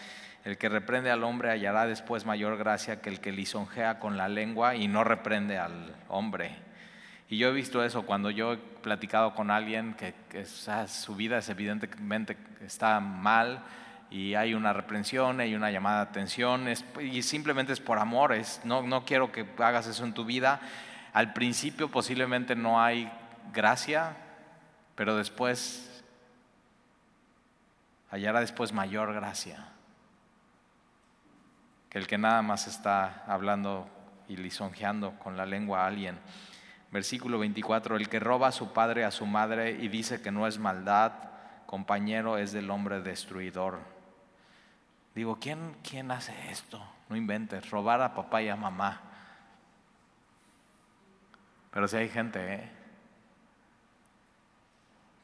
[0.45, 4.29] El que reprende al hombre hallará después mayor gracia que el que lisonjea con la
[4.29, 6.51] lengua y no reprende al hombre.
[7.31, 11.49] Y yo he visto eso cuando yo he platicado con alguien que, su vida es
[11.49, 13.63] evidentemente está mal,
[14.11, 16.67] y hay una reprensión, hay una llamada de atención,
[17.01, 20.61] y simplemente es por amor, no quiero que hagas eso en tu vida.
[21.15, 23.11] Al principio posiblemente no hay
[23.53, 24.17] gracia,
[24.95, 26.05] pero después
[28.11, 29.75] hallará después mayor gracia
[31.95, 33.89] que el que nada más está hablando
[34.27, 36.19] y lisonjeando con la lengua a alguien.
[36.91, 40.49] Versículo 24, el que roba a su padre, a su madre y dice que no
[40.49, 41.13] es maldad,
[41.67, 43.79] compañero es del hombre destruidor.
[45.15, 46.85] Digo, ¿quién, ¿quién hace esto?
[47.09, 49.01] No inventes, robar a papá y a mamá.
[51.71, 52.71] Pero si hay gente ¿eh?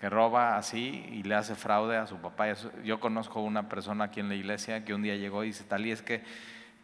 [0.00, 2.54] Que roba así y le hace fraude a su papá.
[2.82, 5.84] Yo conozco una persona aquí en la iglesia que un día llegó y dice, tal
[5.84, 6.24] y es que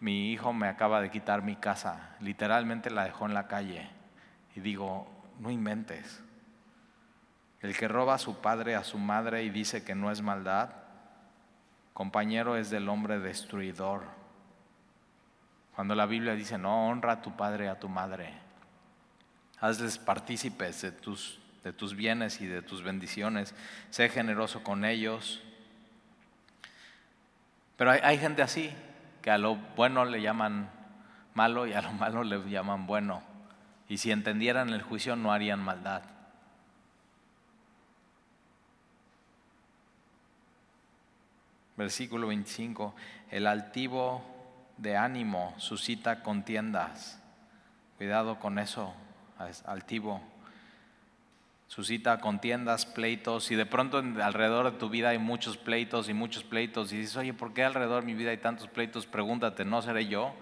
[0.01, 2.15] mi hijo me acaba de quitar mi casa.
[2.21, 3.89] Literalmente la dejó en la calle.
[4.55, 5.09] Y digo,
[5.41, 6.23] no inventes.
[7.63, 10.69] El que roba a su padre, a su madre y dice que no es maldad,
[11.95, 14.03] compañero es del hombre destruidor.
[15.75, 18.35] Cuando la Biblia dice, no, honra a tu padre y a tu madre,
[19.59, 23.53] hazles partícipes de tus, de tus bienes y de tus bendiciones,
[23.91, 25.43] sé generoso con ellos.
[27.77, 28.71] Pero hay, hay gente así,
[29.21, 30.71] que a lo bueno le llaman
[31.35, 33.21] malo y a lo malo le llaman bueno.
[33.89, 36.03] Y si entendieran el juicio no harían maldad.
[41.77, 42.95] Versículo 25,
[43.33, 44.23] el altivo
[44.77, 47.21] de ánimo suscita contiendas.
[47.97, 48.95] Cuidado con eso,
[49.65, 50.36] altivo.
[51.69, 56.45] Suscita contiendas, pleitos, y de pronto alrededor de tu vida hay muchos pleitos y muchos
[56.45, 59.07] pleitos, y dices, oye, ¿por qué alrededor de mi vida hay tantos pleitos?
[59.07, 60.33] Pregúntate, ¿no seré yo?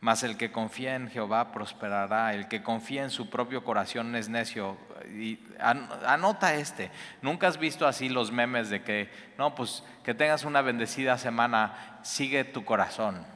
[0.00, 4.28] Mas el que confía en Jehová prosperará, el que confía en su propio corazón es
[4.28, 4.76] necio.
[5.08, 6.90] Y anota este,
[7.22, 11.98] nunca has visto así los memes de que, no, pues que tengas una bendecida semana,
[12.02, 13.26] sigue tu corazón.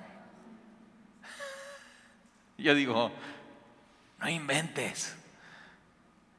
[2.59, 3.11] Yo digo,
[4.21, 5.17] no inventes.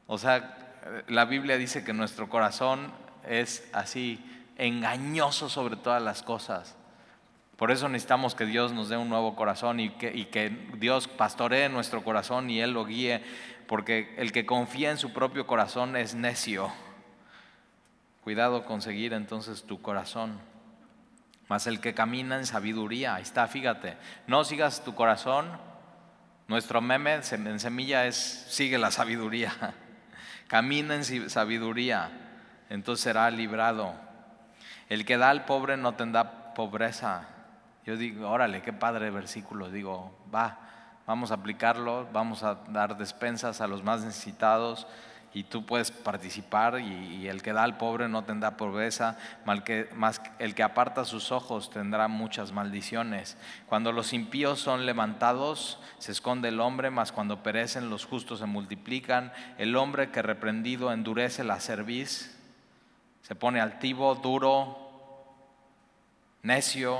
[0.06, 0.56] O sea,
[1.08, 2.92] la Biblia dice que nuestro corazón
[3.28, 4.24] es así,
[4.56, 6.76] engañoso sobre todas las cosas.
[7.56, 12.02] Por eso necesitamos que Dios nos dé un nuevo corazón y que, Dios pastoree nuestro
[12.02, 13.22] corazón y Él lo guíe,
[13.68, 16.72] porque el que confía en su propio corazón es necio.
[18.24, 20.40] Cuidado con seguir entonces tu corazón.
[21.48, 25.46] Mas el que camina en sabiduría, ahí está, fíjate, no sigas tu corazón.
[26.48, 29.74] Nuestro meme en semilla es sigue la sabiduría.
[30.48, 32.10] Camina en sabiduría,
[32.68, 33.94] entonces será librado.
[34.88, 37.26] El que da al pobre no tendrá pobreza,
[37.86, 39.70] yo digo, órale, qué padre versículo.
[39.70, 40.58] Digo, va,
[41.06, 44.86] vamos a aplicarlo, vamos a dar despensas a los más necesitados
[45.34, 49.16] y tú puedes participar y, el que da al pobre no tendrá pobreza,
[49.46, 53.38] mal que, más el que aparta sus ojos tendrá muchas maldiciones.
[53.66, 58.46] Cuando los impíos son levantados, se esconde el hombre, mas cuando perecen los justos se
[58.46, 59.32] multiplican.
[59.56, 62.38] El hombre que reprendido endurece la cerviz,
[63.22, 64.76] se pone altivo, duro,
[66.42, 66.98] necio,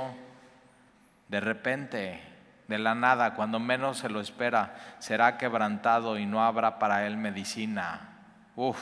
[1.27, 2.21] de repente,
[2.67, 7.17] de la nada, cuando menos se lo espera, será quebrantado y no habrá para él
[7.17, 8.12] medicina.
[8.55, 8.79] Uf.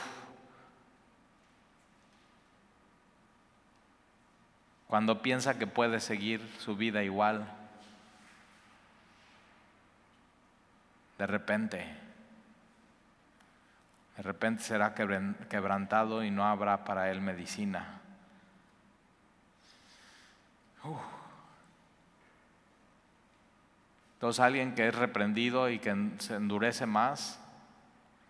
[4.86, 7.46] Cuando piensa que puede seguir su vida igual,
[11.16, 11.78] de repente,
[14.16, 18.00] de repente será quebrantado y no habrá para él medicina.
[24.14, 27.41] Entonces alguien que es reprendido y que se endurece más,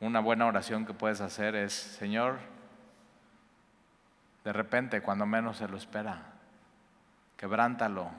[0.03, 2.41] una buena oración que puedes hacer es, Señor,
[4.43, 6.25] de repente, cuando menos se lo espera,
[7.37, 8.11] quebrántalo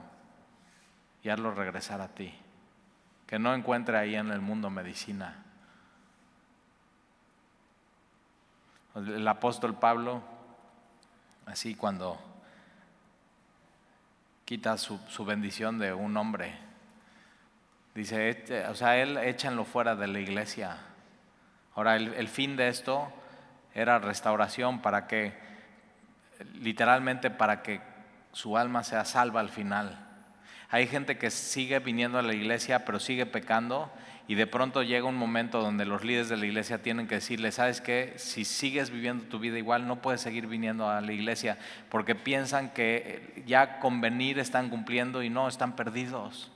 [1.22, 2.34] y hazlo regresar a ti.
[3.28, 5.44] Que no encuentre ahí en el mundo medicina.
[8.96, 10.24] El apóstol Pablo,
[11.46, 12.18] así cuando
[14.46, 16.58] quita su, bendición de un hombre,
[17.94, 20.78] dice, o sea, él échanlo fuera de la iglesia
[21.76, 23.12] Ahora, el, fin de esto
[23.74, 25.34] era restauración para que,
[26.56, 27.82] literalmente para que
[28.32, 30.00] su alma sea salva al final.
[30.70, 33.92] Hay gente que sigue viniendo a la iglesia, pero sigue pecando
[34.28, 37.52] y de pronto llega un momento donde los líderes de la iglesia tienen que decirle,
[37.52, 41.58] sabes qué, si sigues viviendo tu vida igual, no puedes seguir viniendo a la iglesia
[41.90, 46.53] porque piensan que ya con venir están cumpliendo y no, están perdidos.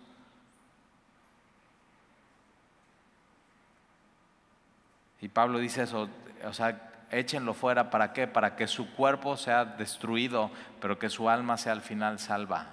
[5.22, 6.10] Y Pablo dice eso,
[6.46, 8.28] o sea, échenlo fuera, ¿para qué?
[8.28, 12.68] Para que su cuerpo sea destruido, pero que su alma sea al final salva.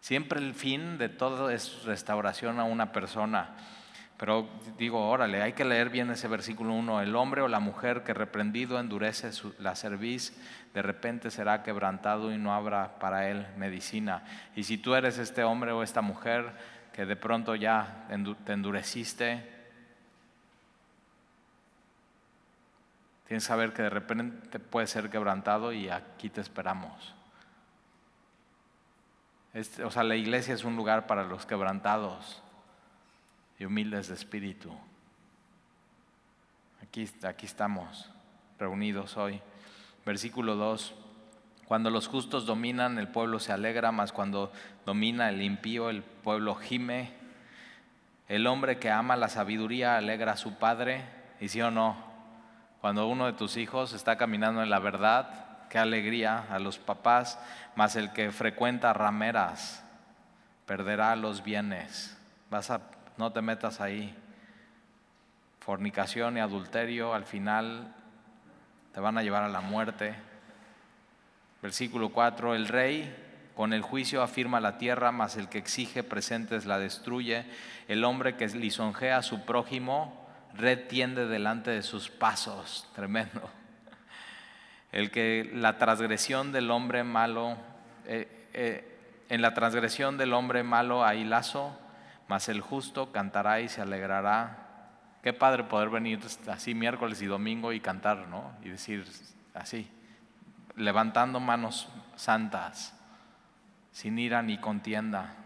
[0.00, 3.50] Siempre el fin de todo es restauración a una persona.
[4.16, 7.00] Pero digo, órale, hay que leer bien ese versículo 1.
[7.02, 10.36] El hombre o la mujer que reprendido endurece la cerviz,
[10.74, 14.22] de repente será quebrantado y no habrá para él medicina.
[14.54, 16.52] Y si tú eres este hombre o esta mujer
[16.92, 18.06] que de pronto ya
[18.44, 19.51] te endureciste,
[23.32, 27.14] Tienes que saber que de repente puede ser quebrantado y aquí te esperamos.
[29.82, 32.42] o sea, la iglesia es un lugar para los quebrantados
[33.58, 34.70] y humildes de espíritu.
[36.82, 38.10] Aquí, aquí estamos
[38.58, 39.40] reunidos hoy.
[40.04, 40.94] Versículo 2.
[41.64, 44.52] Cuando los justos dominan, el pueblo se alegra, mas cuando
[44.84, 47.14] domina el impío, el pueblo gime.
[48.28, 51.06] El hombre que ama la sabiduría alegra a su padre,
[51.40, 52.11] y sí o no,
[52.82, 57.38] cuando uno de tus hijos está caminando en la verdad, qué alegría a los papás,
[57.76, 59.84] mas el que frecuenta rameras
[60.66, 62.18] perderá los bienes.
[62.50, 62.80] Vas a,
[63.18, 64.12] no te metas ahí.
[65.60, 67.94] Fornicación y adulterio al final
[68.92, 70.16] te van a llevar a la muerte.
[71.62, 73.14] Versículo 4, el rey
[73.54, 77.46] con el juicio afirma la tierra, mas el que exige presentes la destruye.
[77.86, 80.21] El hombre que lisonjea a su prójimo
[80.56, 82.88] red tiende delante de sus pasos.
[82.94, 83.50] Tremendo.
[84.92, 87.56] El que la transgresión del hombre malo,
[88.06, 91.78] eh, eh, en la transgresión del hombre malo hay lazo,
[92.28, 94.58] mas el justo cantará y se alegrará.
[95.22, 98.52] Qué padre poder venir así miércoles y domingo y cantar, ¿no?
[98.62, 99.06] Y decir
[99.54, 99.90] así,
[100.76, 102.94] levantando manos santas,
[103.92, 105.36] sin ira ni contienda.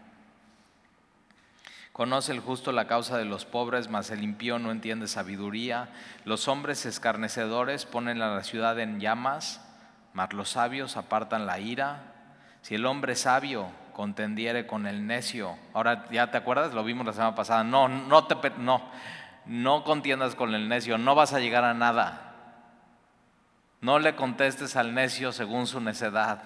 [1.96, 5.88] Conoce el justo la causa de los pobres, mas el impío no entiende sabiduría.
[6.26, 9.66] Los hombres escarnecedores ponen a la ciudad en llamas,
[10.12, 12.02] mas los sabios apartan la ira.
[12.60, 17.14] Si el hombre sabio contendiere con el necio, ahora ya te acuerdas, lo vimos la
[17.14, 18.82] semana pasada, no, no te, no,
[19.46, 22.34] no contiendas con el necio, no vas a llegar a nada.
[23.80, 26.42] No le contestes al necio según su necedad.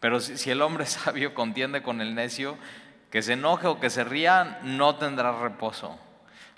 [0.00, 2.56] Pero si, si el hombre sabio contiende con el necio,
[3.12, 5.98] que se enoje o que se ría no tendrá reposo.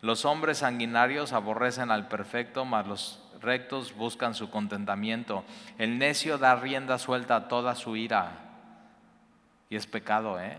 [0.01, 5.45] Los hombres sanguinarios aborrecen al perfecto, mas los rectos buscan su contentamiento.
[5.79, 8.39] El necio da rienda suelta a toda su ira.
[9.69, 10.57] Y es pecado, ¿eh?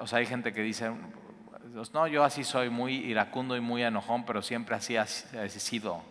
[0.00, 0.92] O sea, hay gente que dice,
[1.94, 6.02] no, yo así soy muy iracundo y muy enojón, pero siempre así he sido.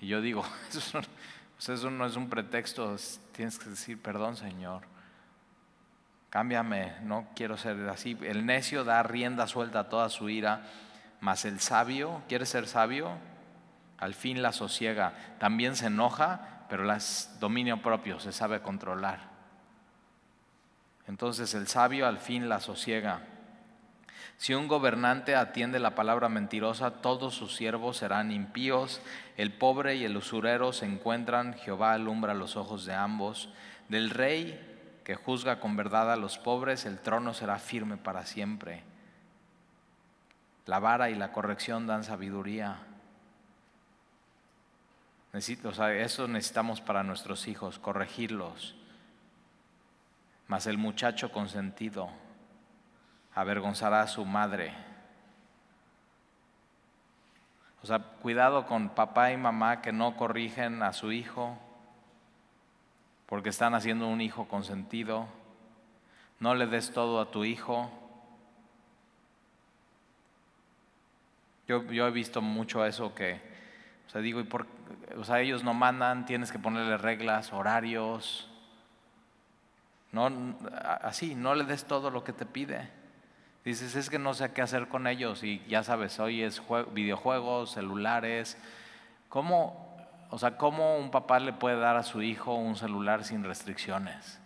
[0.00, 0.44] Y yo digo,
[1.62, 2.96] eso eso no es un pretexto,
[3.30, 4.82] tienes que decir, perdón Señor.
[6.28, 8.18] cámbiame, no quiero ser así.
[8.22, 10.64] El necio da rienda suelta a toda su ira,
[11.20, 13.12] mas el sabio, ¿quiere ser sabio?
[13.98, 15.12] Al fin la sosiega.
[15.38, 19.20] También se enoja, pero las dominio propio, se sabe controlar.
[21.06, 23.20] Entonces el sabio al fin la sosiega.
[24.42, 29.00] Si un gobernante atiende la palabra mentirosa, todos sus siervos serán impíos.
[29.36, 33.50] El pobre y el usurero se encuentran, Jehová alumbra los ojos de ambos.
[33.88, 38.82] Del rey que juzga con verdad a los pobres, el trono será firme para siempre.
[40.66, 42.78] La vara y la corrección dan sabiduría.
[45.32, 48.74] Necesito, eso necesitamos para nuestros hijos, corregirlos.
[50.48, 52.10] Mas el muchacho consentido
[53.34, 54.74] avergonzará a su madre.
[57.82, 61.58] O sea, cuidado con papá y mamá que no corrigen a su hijo
[63.26, 65.26] porque están haciendo un hijo consentido.
[66.38, 67.90] No le des todo a tu hijo.
[71.66, 73.40] Yo, yo he visto mucho eso que,
[74.06, 74.66] o sea, digo, y por,
[75.16, 78.50] o sea, ellos no mandan, tienes que ponerle reglas, horarios.
[80.10, 80.30] No,
[81.02, 83.01] así, no le des todo lo que te pide.
[83.64, 86.60] Dices, es que no sé qué hacer con ellos y ya sabes, hoy es
[86.92, 88.58] videojuegos, celulares.
[89.28, 89.96] ¿Cómo,
[90.30, 94.40] o sea, ¿cómo un papá le puede dar a su hijo un celular sin restricciones?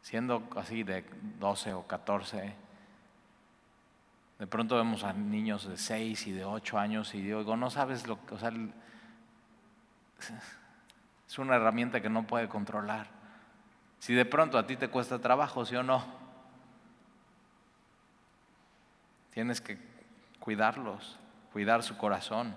[0.00, 1.04] Siendo así de
[1.38, 2.52] 12 o 14.
[4.40, 8.08] De pronto vemos a niños de 6 y de 8 años y digo, no sabes
[8.08, 8.50] lo que, o sea,
[11.28, 13.06] es una herramienta que no puede controlar.
[14.00, 16.21] Si de pronto a ti te cuesta trabajo, ¿sí o no?
[19.32, 19.78] Tienes que
[20.38, 21.18] cuidarlos,
[21.52, 22.54] cuidar su corazón.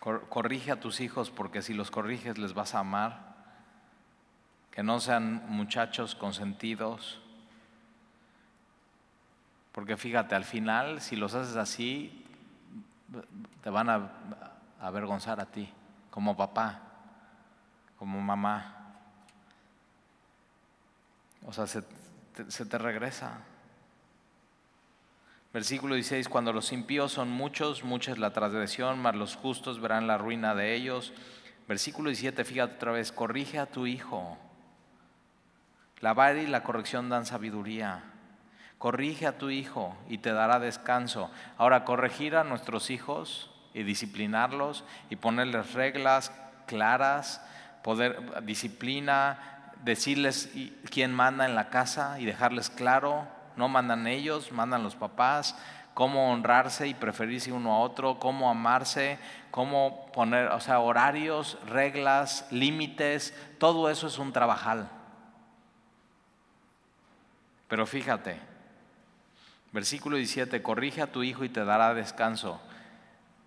[0.00, 3.36] Corrige a tus hijos porque si los corriges les vas a amar.
[4.70, 7.20] Que no sean muchachos consentidos.
[9.72, 12.24] Porque fíjate, al final, si los haces así,
[13.62, 14.10] te van a
[14.80, 15.68] avergonzar a ti,
[16.10, 16.87] como papá,
[17.98, 18.94] como mamá.
[21.46, 23.40] O sea, se te regresa.
[25.52, 30.06] Versículo 16, cuando los impíos son muchos, mucha es la transgresión, mas los justos verán
[30.06, 31.14] la ruina de ellos.
[31.66, 34.36] Versículo 17, fíjate otra vez, corrige a tu hijo.
[36.00, 38.04] La vara y la corrección dan sabiduría.
[38.76, 41.30] Corrige a tu hijo y te dará descanso.
[41.56, 46.30] Ahora, corregir a nuestros hijos y disciplinarlos y ponerles reglas
[46.66, 47.42] claras,
[47.88, 50.50] poder disciplina, decirles
[50.90, 53.26] quién manda en la casa y dejarles claro
[53.56, 55.56] no mandan ellos, mandan los papás,
[55.94, 59.18] cómo honrarse y preferirse uno a otro, cómo amarse,
[59.50, 64.90] cómo poner, o sea, horarios, reglas, límites, todo eso es un trabajal.
[67.68, 68.38] Pero fíjate,
[69.72, 72.60] versículo 17, corrige a tu hijo y te dará descanso.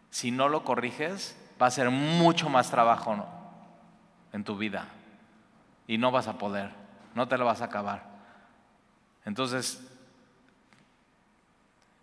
[0.09, 3.40] Si no lo corriges, va a ser mucho más trabajo
[4.34, 4.88] en tu vida
[5.88, 6.71] y no vas a poder,
[7.15, 8.03] no te lo vas a acabar.
[9.25, 9.88] Entonces,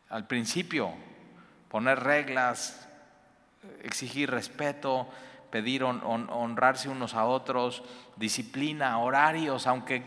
[0.09, 0.93] al principio,
[1.69, 2.89] poner reglas,
[3.83, 5.09] exigir respeto,
[5.51, 7.83] pedir honrarse unos a otros,
[8.17, 10.03] disciplina, horarios, aunque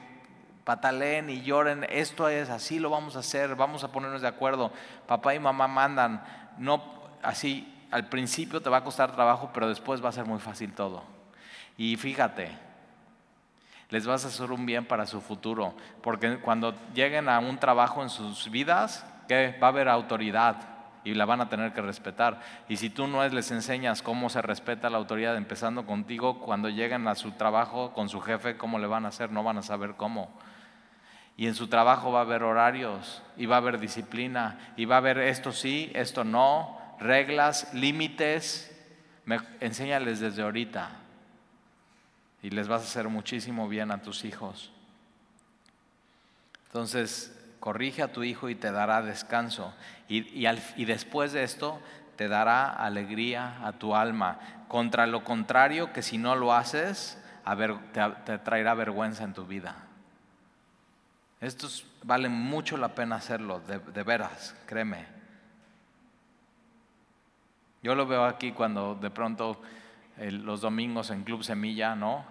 [0.63, 4.72] pataleen y lloren, esto es así, lo vamos a hacer, vamos a ponernos de acuerdo.
[5.07, 6.24] Papá y mamá mandan,
[6.57, 6.84] no
[7.24, 10.74] así, al principio te va a costar trabajo, pero después va a ser muy fácil
[10.74, 11.03] todo.
[11.78, 12.51] Y fíjate,
[13.89, 18.01] les vas a hacer un bien para su futuro, porque cuando lleguen a un trabajo
[18.01, 20.57] en sus vidas, va a haber autoridad
[21.03, 22.41] y la van a tener que respetar.
[22.69, 27.07] Y si tú no les enseñas cómo se respeta la autoridad, empezando contigo, cuando lleguen
[27.07, 29.32] a su trabajo con su jefe, ¿cómo le van a hacer?
[29.32, 30.30] No van a saber cómo.
[31.38, 34.95] Y en su trabajo va a haber horarios, y va a haber disciplina, y va
[34.95, 38.67] a haber esto sí, esto no, reglas, límites.
[39.59, 41.01] enséñales desde ahorita.
[42.42, 44.72] Y les vas a hacer muchísimo bien a tus hijos.
[46.68, 49.74] Entonces, corrige a tu hijo y te dará descanso.
[50.10, 50.46] Y,
[50.86, 51.80] después de esto
[52.18, 54.39] te dará alegría a tu alma.
[54.68, 57.22] Contra lo contrario, que si no lo haces,
[58.26, 59.76] te, traerá vergüenza en tu vida.
[61.39, 61.68] Esto
[62.04, 65.06] vale mucho la pena hacerlo, de, veras, créeme.
[67.84, 69.62] Yo lo veo aquí cuando de pronto
[70.18, 72.26] los domingos en Club Semilla, ¿no?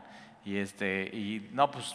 [0.45, 1.95] Y este, y no, pues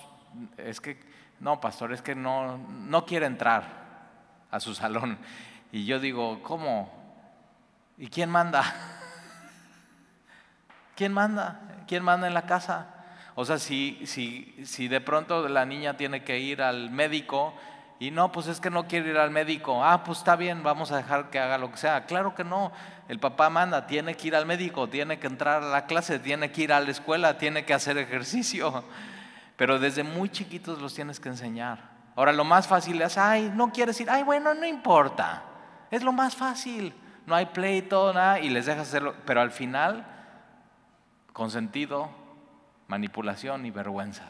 [0.57, 0.99] es que
[1.39, 3.63] no, pastor, es que no, no quiere entrar
[4.51, 5.17] a su salón.
[5.71, 6.91] Y yo digo, ¿cómo?
[7.97, 8.63] ¿Y quién manda?
[10.95, 11.61] ¿Quién manda?
[11.87, 12.87] ¿Quién manda en la casa?
[13.35, 17.53] O sea, si, si, si de pronto la niña tiene que ir al médico
[17.97, 19.83] y no, pues es que no quiere ir al médico.
[19.83, 22.05] Ah, pues está bien, vamos a dejar que haga lo que sea.
[22.05, 22.71] Claro que no.
[23.07, 26.51] El papá manda, tiene que ir al médico, tiene que entrar a la clase, tiene
[26.51, 28.83] que ir a la escuela, tiene que hacer ejercicio.
[29.55, 31.95] Pero desde muy chiquitos los tienes que enseñar.
[32.17, 35.43] Ahora lo más fácil es, ay, no quieres ir, ay, bueno, no importa.
[35.89, 36.93] Es lo más fácil.
[37.25, 39.15] No hay pleito, nada, y les dejas hacerlo.
[39.25, 40.05] Pero al final,
[41.31, 42.09] consentido,
[42.87, 44.25] manipulación y vergüenza.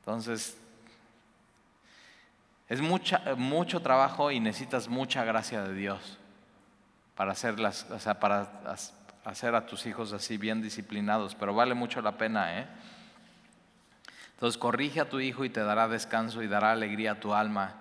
[0.00, 0.58] Entonces,
[2.72, 6.16] es mucha, mucho trabajo y necesitas mucha gracia de Dios
[7.14, 7.84] para, hacer las,
[8.18, 8.48] para
[9.26, 12.60] hacer a tus hijos así bien disciplinados, pero vale mucho la pena.
[12.60, 12.66] ¿eh?
[14.32, 17.74] Entonces, corrige a tu hijo y te dará descanso y dará alegría a tu alma.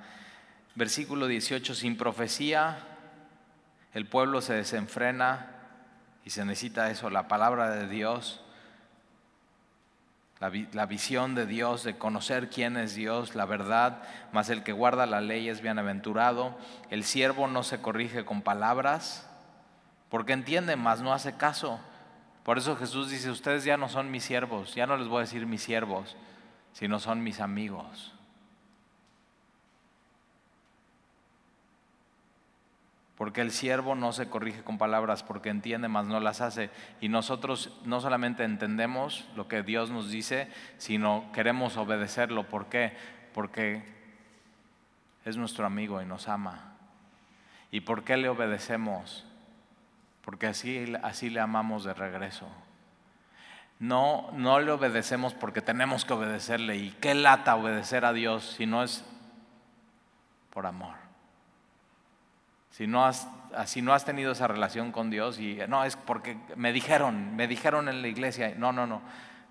[0.75, 2.79] Versículo 18, sin profecía,
[3.93, 5.55] el pueblo se desenfrena
[6.25, 8.40] y se necesita eso, la palabra de Dios
[10.41, 15.05] la, visión de Dios, de conocer quién es Dios, la verdad, más el que guarda
[15.05, 16.57] la ley es bienaventurado.
[16.89, 19.29] El siervo no se corrige con palabras,
[20.09, 21.79] porque entiende, mas no hace caso.
[22.43, 25.21] Por eso Jesús dice, ustedes ya no son mis siervos, ya no les voy a
[25.21, 26.17] decir mis siervos,
[26.73, 28.11] sino son mis amigos.
[33.21, 36.71] Porque el siervo no se corrige con palabras, porque entiende, mas no las hace.
[37.01, 40.47] Y nosotros no solamente entendemos lo que Dios nos dice,
[40.79, 42.49] sino queremos obedecerlo.
[42.49, 42.97] ¿Por qué?
[43.35, 43.83] Porque
[45.23, 46.73] es nuestro amigo y nos ama.
[47.69, 49.23] ¿Y por qué le obedecemos?
[50.25, 52.47] Porque así, así le amamos de regreso.
[53.77, 56.77] No, no le obedecemos porque tenemos que obedecerle.
[56.77, 59.05] ¿Y qué lata obedecer a Dios si no es
[60.49, 61.00] por amor?
[62.71, 63.27] Si no has,
[63.77, 67.89] no has tenido esa relación con Dios y no, es porque me dijeron, me dijeron
[67.89, 69.01] en la iglesia, no, no, no,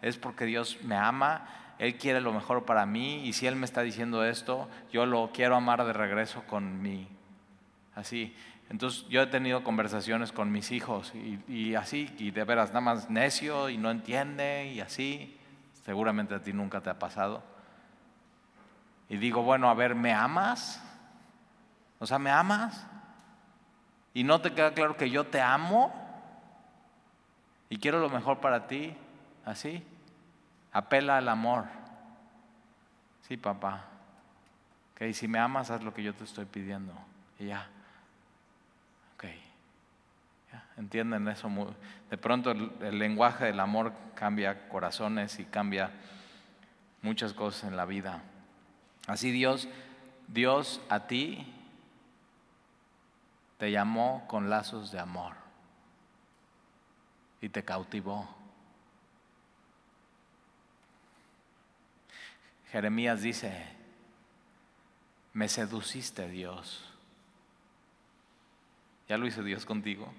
[0.01, 1.47] es porque Dios me ama,
[1.79, 5.31] Él quiere lo mejor para mí y si Él me está diciendo esto, yo lo
[5.33, 7.09] quiero amar de regreso con mi,
[7.95, 8.35] así.
[8.71, 12.81] Entonces yo he tenido conversaciones con mis hijos y, y así, y de veras, nada
[12.81, 15.39] más necio y no entiende y así,
[15.85, 17.43] seguramente a ti nunca te ha pasado.
[19.11, 20.83] Y digo, bueno, a ver, ¿me amas?
[21.99, 22.87] O sea, ¿me amas?
[24.15, 25.93] Y no te queda claro que yo te amo
[27.69, 28.95] y quiero lo mejor para ti,
[29.45, 29.85] así,
[30.73, 31.67] apela al amor.
[33.29, 33.85] Sí, papá.
[34.93, 36.93] Ok, si me amas, haz lo que yo te estoy pidiendo.
[37.39, 37.69] Y ya.
[39.15, 39.25] Ok.
[40.77, 41.49] ¿Entienden eso?
[42.11, 45.93] De pronto el, el lenguaje del amor cambia corazones y cambia
[47.03, 48.23] muchas cosas en la vida.
[49.07, 49.69] Así Dios,
[50.27, 51.47] Dios a ti
[53.61, 55.35] te llamó con lazos de amor
[57.43, 58.27] y te cautivó.
[62.73, 63.67] Jeremías dice,
[65.35, 66.91] me seduciste Dios.
[69.11, 70.11] ¿Ya lo hizo Dios contigo?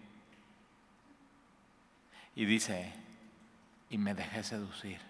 [2.35, 2.93] Y dice,
[3.89, 5.01] y me dejé seducir.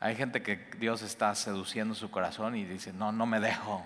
[0.00, 3.84] Hay gente que Dios está seduciendo su corazón y dice, no, no me dejo.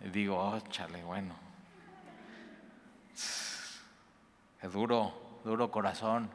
[0.00, 1.34] Digo, oh, chale, bueno.
[4.62, 6.30] Es duro, duro corazón.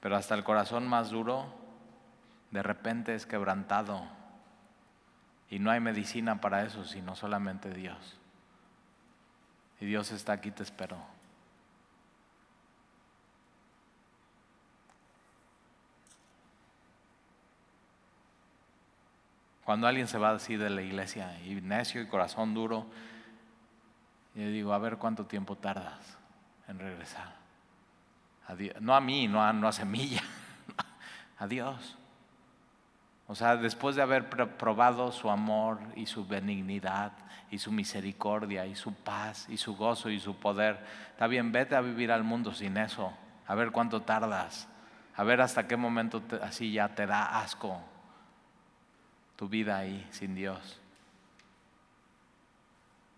[0.00, 1.46] Pero hasta el corazón más duro,
[2.50, 4.02] de repente es quebrantado.
[5.50, 8.18] Y no hay medicina para eso, sino solamente Dios.
[9.80, 10.98] Y Dios está aquí, te espero.
[19.70, 22.86] Cuando alguien se va así de la iglesia y necio y corazón duro,
[24.34, 26.18] yo digo, a ver cuánto tiempo tardas
[26.66, 27.36] en regresar.
[28.80, 30.24] No a mí, no a, no a Semilla,
[31.38, 31.96] a Dios.
[33.28, 37.12] O sea, después de haber probado su amor y su benignidad
[37.48, 41.76] y su misericordia y su paz y su gozo y su poder, está bien, vete
[41.76, 43.12] a vivir al mundo sin eso.
[43.46, 44.66] A ver cuánto tardas.
[45.14, 47.80] A ver hasta qué momento así ya te da asco
[49.40, 50.78] tu vida ahí sin Dios.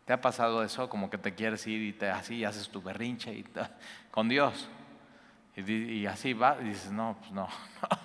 [0.05, 0.89] ¿Te ha pasado eso?
[0.89, 3.45] Como que te quieres ir y te así haces tu berrinche y
[4.09, 4.69] con Dios.
[5.57, 7.49] Y, así va y dices, no, pues no,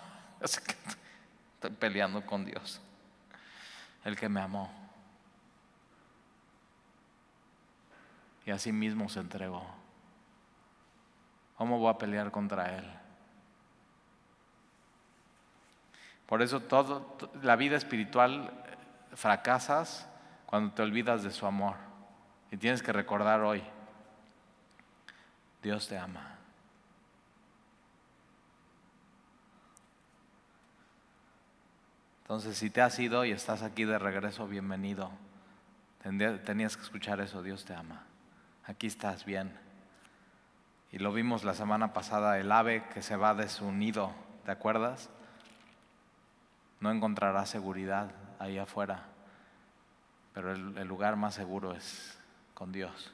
[0.42, 2.82] estoy peleando con Dios,
[4.04, 4.74] el que me amó.
[8.48, 9.64] Y así mismo se entregó.
[11.56, 13.07] ¿Cómo voy a pelear contra Él?
[16.28, 18.52] Por eso todo, la vida espiritual
[19.14, 20.08] fracasas
[20.46, 21.76] cuando te olvidas de su amor.
[22.52, 23.64] Y tienes que recordar hoy,
[25.64, 26.36] Dios te ama.
[32.24, 35.12] Entonces, si te has ido y estás aquí de regreso, bienvenido.
[36.04, 38.04] Tenías que escuchar eso, Dios te ama.
[38.66, 39.58] Aquí estás bien.
[40.92, 44.12] Y lo vimos la semana pasada, el ave que se va de su nido,
[44.44, 45.10] ¿te acuerdas?
[46.80, 49.06] No encontrará seguridad ahí afuera,
[50.34, 52.18] pero el, lugar más seguro es
[52.54, 53.12] con Dios.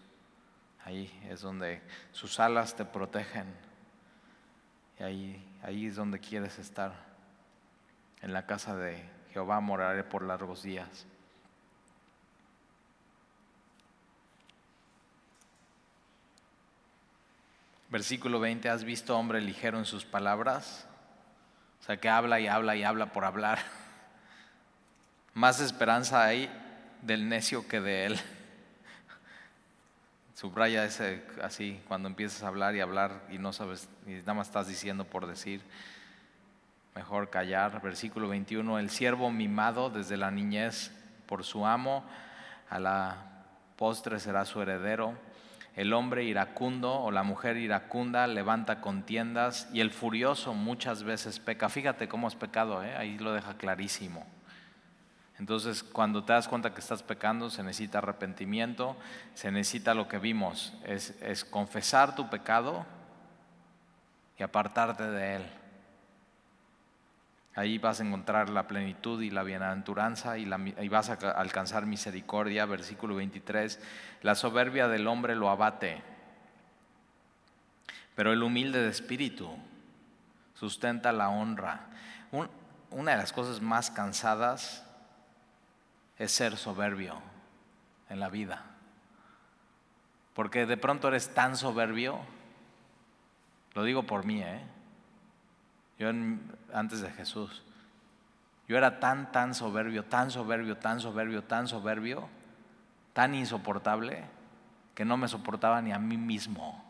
[0.86, 3.46] Ahí es donde sus alas te protegen.
[5.00, 6.94] Y ahí es donde quieres estar.
[8.22, 11.06] En la casa de Jehová moraré por largos días.
[17.90, 20.88] Versículo 20, ¿has visto hombre ligero en sus palabras?
[21.84, 23.60] O sea, que habla y habla y habla por hablar.
[25.34, 26.50] Más esperanza hay
[27.02, 28.20] del necio que de él.
[30.34, 34.48] Subraya ese así cuando empiezas a hablar y hablar y no sabes, y nada más
[34.48, 35.62] estás diciendo por decir.
[36.96, 37.82] Mejor callar.
[37.82, 40.90] Versículo 21, el siervo mimado desde la niñez
[41.26, 42.06] por su amo,
[42.70, 43.18] a la
[43.76, 45.18] postre será su heredero.
[45.76, 51.68] El hombre iracundo o la mujer iracunda levanta contiendas y el furioso muchas veces peca.
[51.68, 52.96] Fíjate cómo es pecado, ¿eh?
[52.96, 54.26] ahí lo deja clarísimo.
[55.40, 58.96] Entonces, cuando te das cuenta que estás pecando, se necesita arrepentimiento,
[59.34, 62.86] se necesita lo que vimos, es, es confesar tu pecado
[64.38, 65.63] y apartarte de él.
[67.56, 70.50] Ahí vas a encontrar la plenitud y la bienaventuranza y,
[70.80, 72.66] y, vas a alcanzar misericordia.
[72.66, 73.80] Versículo 23.
[74.24, 76.02] La soberbia del hombre lo abate,
[78.16, 79.56] pero el humilde de espíritu
[80.56, 81.88] sustenta la honra.
[82.90, 84.86] una de las cosas más cansadas
[86.18, 87.22] es ser soberbio
[88.10, 88.64] en la vida.
[90.34, 92.20] Porque de pronto eres tan soberbio,
[93.74, 94.62] lo digo por mí, ¿eh?
[96.00, 96.10] Yo
[96.74, 97.64] antes de Jesús,
[98.68, 102.30] yo era tan, tan soberbio, tan soberbio, tan soberbio, tan soberbio,
[103.14, 104.24] tan insoportable,
[104.96, 106.84] que no me soportaba ni a mí mismo.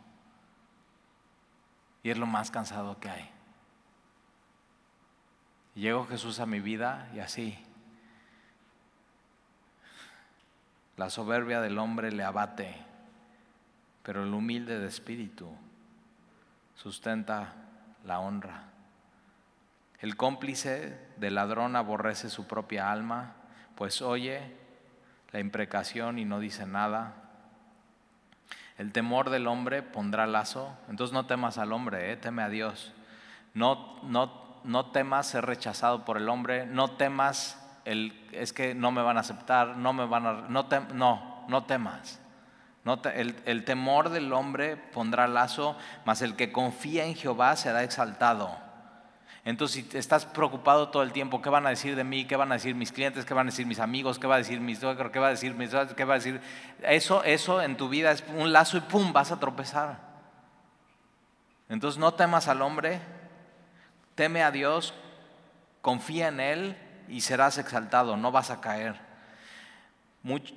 [2.04, 3.30] Y es lo más cansado que hay.
[5.76, 7.58] llegó Jesús a mi vida y así,
[10.96, 12.76] La soberbia del hombre le abate,
[14.04, 15.50] pero el humilde de espíritu
[16.76, 17.56] sustenta
[18.06, 18.73] la honra.
[20.04, 23.36] El cómplice del ladrón aborrece su propia alma,
[23.76, 24.42] pues oye
[25.32, 27.14] la imprecación y no dice nada.
[28.78, 30.78] El temor del hombre pondrá lazo.
[30.90, 32.92] Entonces no temas al hombre, eh, teme a Dios.
[33.54, 39.04] No, no, no temas ser rechazado por el hombre, no temas es que no me
[39.04, 40.34] van a aceptar, no me van a...
[40.50, 42.20] No, no, no temas.
[42.84, 47.84] No el, el, temor del hombre pondrá lazo, mas el que confía en Jehová será
[47.84, 48.73] exaltado.
[49.46, 52.26] Entonces, si estás preocupado todo el tiempo, ¿qué van a decir de mí?
[52.26, 53.26] ¿Qué van a decir mis clientes?
[53.26, 54.18] ¿Qué van a decir mis amigos?
[54.18, 55.12] ¿Qué va a decir mis suegros?
[55.12, 56.40] ¿Qué va a decir mis ¿Qué va a decir?
[56.82, 59.12] Eso, eso en tu vida es un lazo y ¡pum!
[59.12, 60.00] vas a tropezar.
[61.68, 63.02] Entonces, no temas al hombre,
[64.16, 64.94] teme a Dios,
[65.82, 66.78] confía en Él
[67.10, 68.96] y serás exaltado, no vas a caer.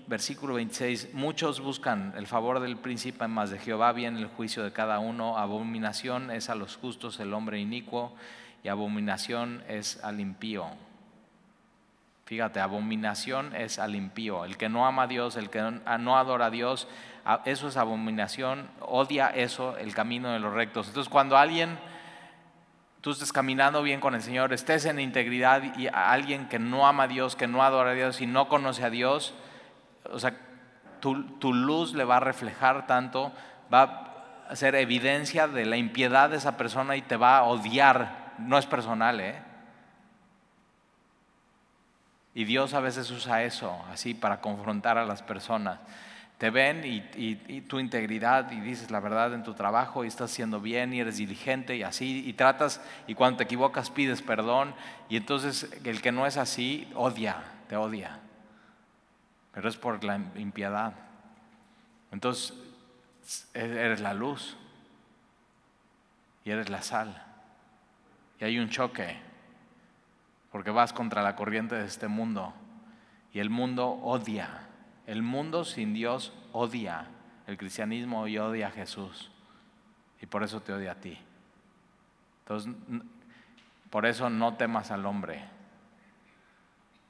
[0.06, 4.72] versículo 26, muchos buscan el favor del príncipe, más de Jehová viene el juicio de
[4.72, 5.38] cada uno.
[5.38, 8.14] Abominación es a los justos el hombre inicuo
[8.66, 10.66] y abominación es al impío.
[12.24, 14.44] Fíjate, abominación es al impío.
[14.44, 15.60] El que no ama a Dios, el que
[16.00, 16.88] no adora a Dios,
[17.44, 20.88] eso es abominación, odia eso, el camino de los rectos.
[20.88, 21.78] Entonces cuando alguien
[23.02, 27.04] tú estés caminando bien con el Señor, estés en integridad y alguien que no ama
[27.04, 29.32] a Dios, que no adora a Dios y no conoce a Dios,
[30.10, 30.36] o sea,
[30.98, 31.14] tu,
[31.54, 33.30] luz le va a reflejar tanto,
[33.72, 38.25] va a ser evidencia de la impiedad de esa persona y te va a odiar.
[38.38, 39.42] No es personal, ¿eh?
[42.34, 45.78] Y Dios a veces usa eso así para confrontar a las personas
[46.38, 50.60] te ven y, tu integridad y dices la verdad en tu trabajo y estás haciendo
[50.60, 54.74] bien y eres diligente y así y tratas y cuando te equivocas pides perdón
[55.08, 58.20] y entonces el que no es así odia, te odia.
[59.52, 60.92] Pero es por la impiedad.
[62.12, 62.52] Entonces
[63.54, 64.58] eres la luz
[66.44, 67.25] y eres la sal.
[68.40, 69.16] Y hay un choque
[70.52, 72.54] porque vas contra la corriente de este mundo
[73.32, 74.66] y el mundo odia
[75.06, 77.06] el mundo sin Dios odia
[77.46, 79.30] el cristianismo y odia a Jesús.
[80.20, 81.16] Y por eso te odia a ti.
[82.40, 82.74] Entonces,
[83.88, 85.44] por eso no temas al hombre.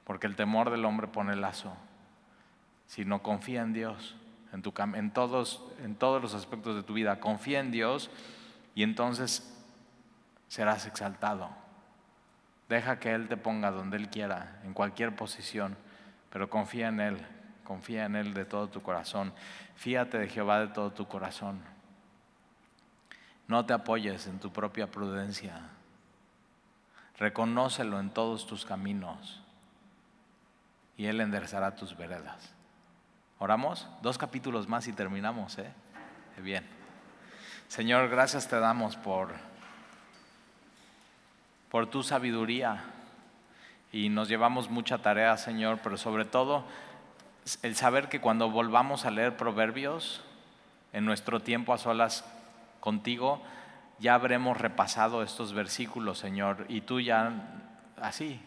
[0.03, 1.75] Porque el temor del hombre pone lazo.
[2.85, 4.15] Si no confía en Dios,
[4.53, 4.61] en,
[5.11, 7.19] todos, en todos los aspectos de tu vida.
[7.19, 8.11] Confía en Dios
[8.75, 9.56] y entonces
[10.47, 11.49] serás exaltado.
[12.69, 15.77] Deja que Él te ponga donde Él quiera, en cualquier posición,
[16.29, 17.25] pero confía en Él,
[17.63, 19.33] confía en Él de todo tu corazón.
[19.75, 21.61] Fíate de Jehová de todo tu corazón.
[23.47, 25.69] No te apoyes en tu propia prudencia.
[27.17, 29.41] Reconócelo en todos tus caminos
[30.97, 32.53] y Él enderezará tus veredas.
[33.39, 33.87] ¿Oramos?
[34.01, 35.71] Dos capítulos más y terminamos, ¿eh?
[36.41, 36.67] Bien.
[37.67, 39.33] Señor, gracias te damos por,
[41.69, 42.83] por tu sabiduría
[43.91, 46.65] y nos llevamos mucha tarea, Señor, pero sobre todo
[47.61, 50.23] el saber que cuando volvamos a leer proverbios
[50.93, 52.25] en nuestro tiempo a solas
[52.79, 53.41] contigo,
[53.99, 57.31] ya habremos repasado estos versículos, Señor, y tú ya
[58.01, 58.39] así,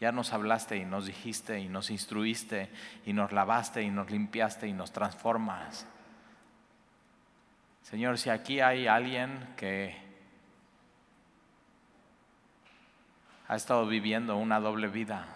[0.00, 2.68] ya nos hablaste y nos dijiste y nos instruiste
[3.06, 5.86] y nos lavaste y nos limpiaste y nos transformas.
[7.82, 10.01] Señor, si aquí hay alguien que
[13.48, 15.26] ha estado viviendo una doble vida,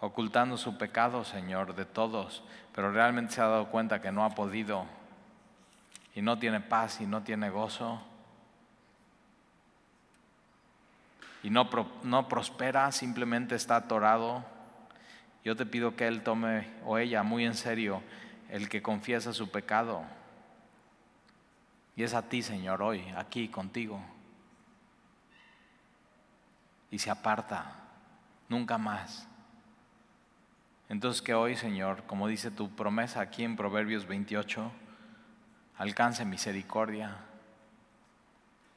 [0.00, 2.42] ocultando su pecado, Señor, de todos,
[2.74, 4.86] pero realmente se ha dado cuenta que no ha podido
[6.14, 8.02] y no tiene paz y no tiene gozo
[11.42, 11.68] y no,
[12.04, 14.44] no prospera, simplemente está atorado,
[15.44, 18.02] yo te pido que él tome o ella muy en serio
[18.48, 20.04] el que confiesa su pecado.
[21.96, 24.00] Y es a ti, Señor, hoy, aquí contigo.
[26.92, 27.72] Y se aparta,
[28.48, 29.26] nunca más.
[30.88, 34.70] Entonces que hoy, Señor, como dice tu promesa aquí en Proverbios 28,
[35.78, 37.16] alcance misericordia,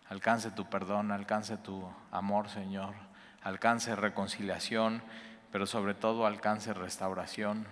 [0.09, 2.95] alcance tu perdón, alcance tu amor, Señor,
[3.43, 5.03] alcance reconciliación,
[5.51, 7.67] pero sobre todo alcance restauración.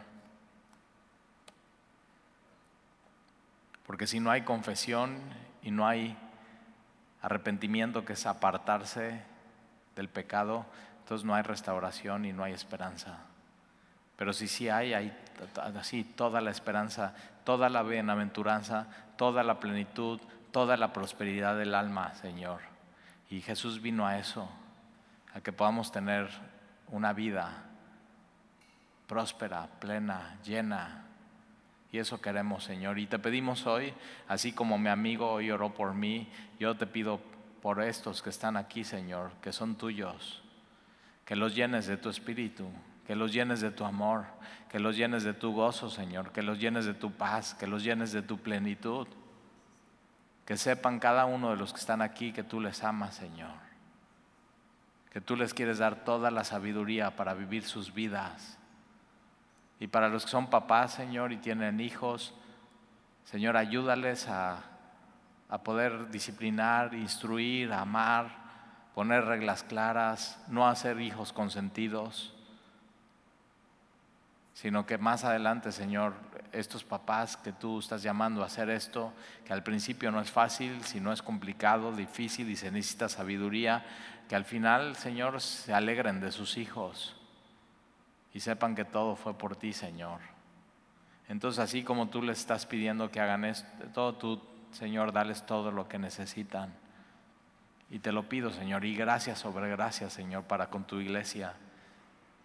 [3.85, 5.19] Porque si no hay confesión
[5.61, 6.17] y no hay
[7.21, 9.23] arrepentimiento, que es apartarse
[9.95, 10.65] del pecado,
[10.99, 13.19] entonces no hay restauración y no hay esperanza.
[14.15, 15.15] Pero si sí hay, hay
[15.75, 17.13] así toda la esperanza,
[17.43, 18.87] toda la bienaventuranza,
[19.17, 20.19] toda la plenitud,
[20.51, 22.61] toda la prosperidad del alma, Señor.
[23.29, 24.49] Y Jesús vino a eso,
[25.33, 26.29] a que podamos tener
[26.89, 27.63] una vida
[29.07, 31.05] próspera, plena, llena.
[31.91, 32.99] Y eso queremos, Señor.
[32.99, 33.93] Y te pedimos hoy,
[34.27, 36.29] así como mi amigo hoy oró por mí,
[36.59, 37.19] yo te pido
[37.63, 40.43] por estos que están aquí, Señor, que son tuyos,
[41.23, 42.67] que los llenes de tu espíritu,
[43.07, 44.25] que los llenes de tu amor,
[44.67, 47.81] que los llenes de tu gozo, Señor, que los llenes de tu paz, que los
[47.81, 49.07] llenes de tu plenitud.
[50.45, 53.55] Que sepan cada uno de los que están aquí que tú les amas, Señor.
[55.09, 58.57] Que tú les quieres dar toda la sabiduría para vivir sus vidas.
[59.79, 62.33] Y para los que son papás, Señor, y tienen hijos,
[63.23, 64.72] Señor, ayúdales a,
[65.49, 68.43] a poder disciplinar, instruir, amar,
[68.95, 72.33] poner reglas claras, no hacer hijos consentidos
[74.53, 76.13] sino que más adelante, Señor,
[76.51, 79.11] estos papás que tú estás llamando a hacer esto,
[79.45, 83.83] que al principio no es fácil, si no es complicado, difícil y se necesita sabiduría,
[84.29, 87.15] que al final, Señor, se alegren de sus hijos
[88.33, 90.19] y sepan que todo fue por ti, Señor.
[91.27, 94.41] Entonces, así como tú les estás pidiendo que hagan esto, todo tú,
[94.73, 96.73] Señor, dales todo lo que necesitan.
[97.89, 101.53] Y te lo pido, Señor, y gracias sobre gracias, Señor, para con tu iglesia.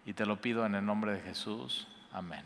[0.05, 1.87] Y te lo pido en el nombre de Jesús.
[2.11, 2.45] Amén.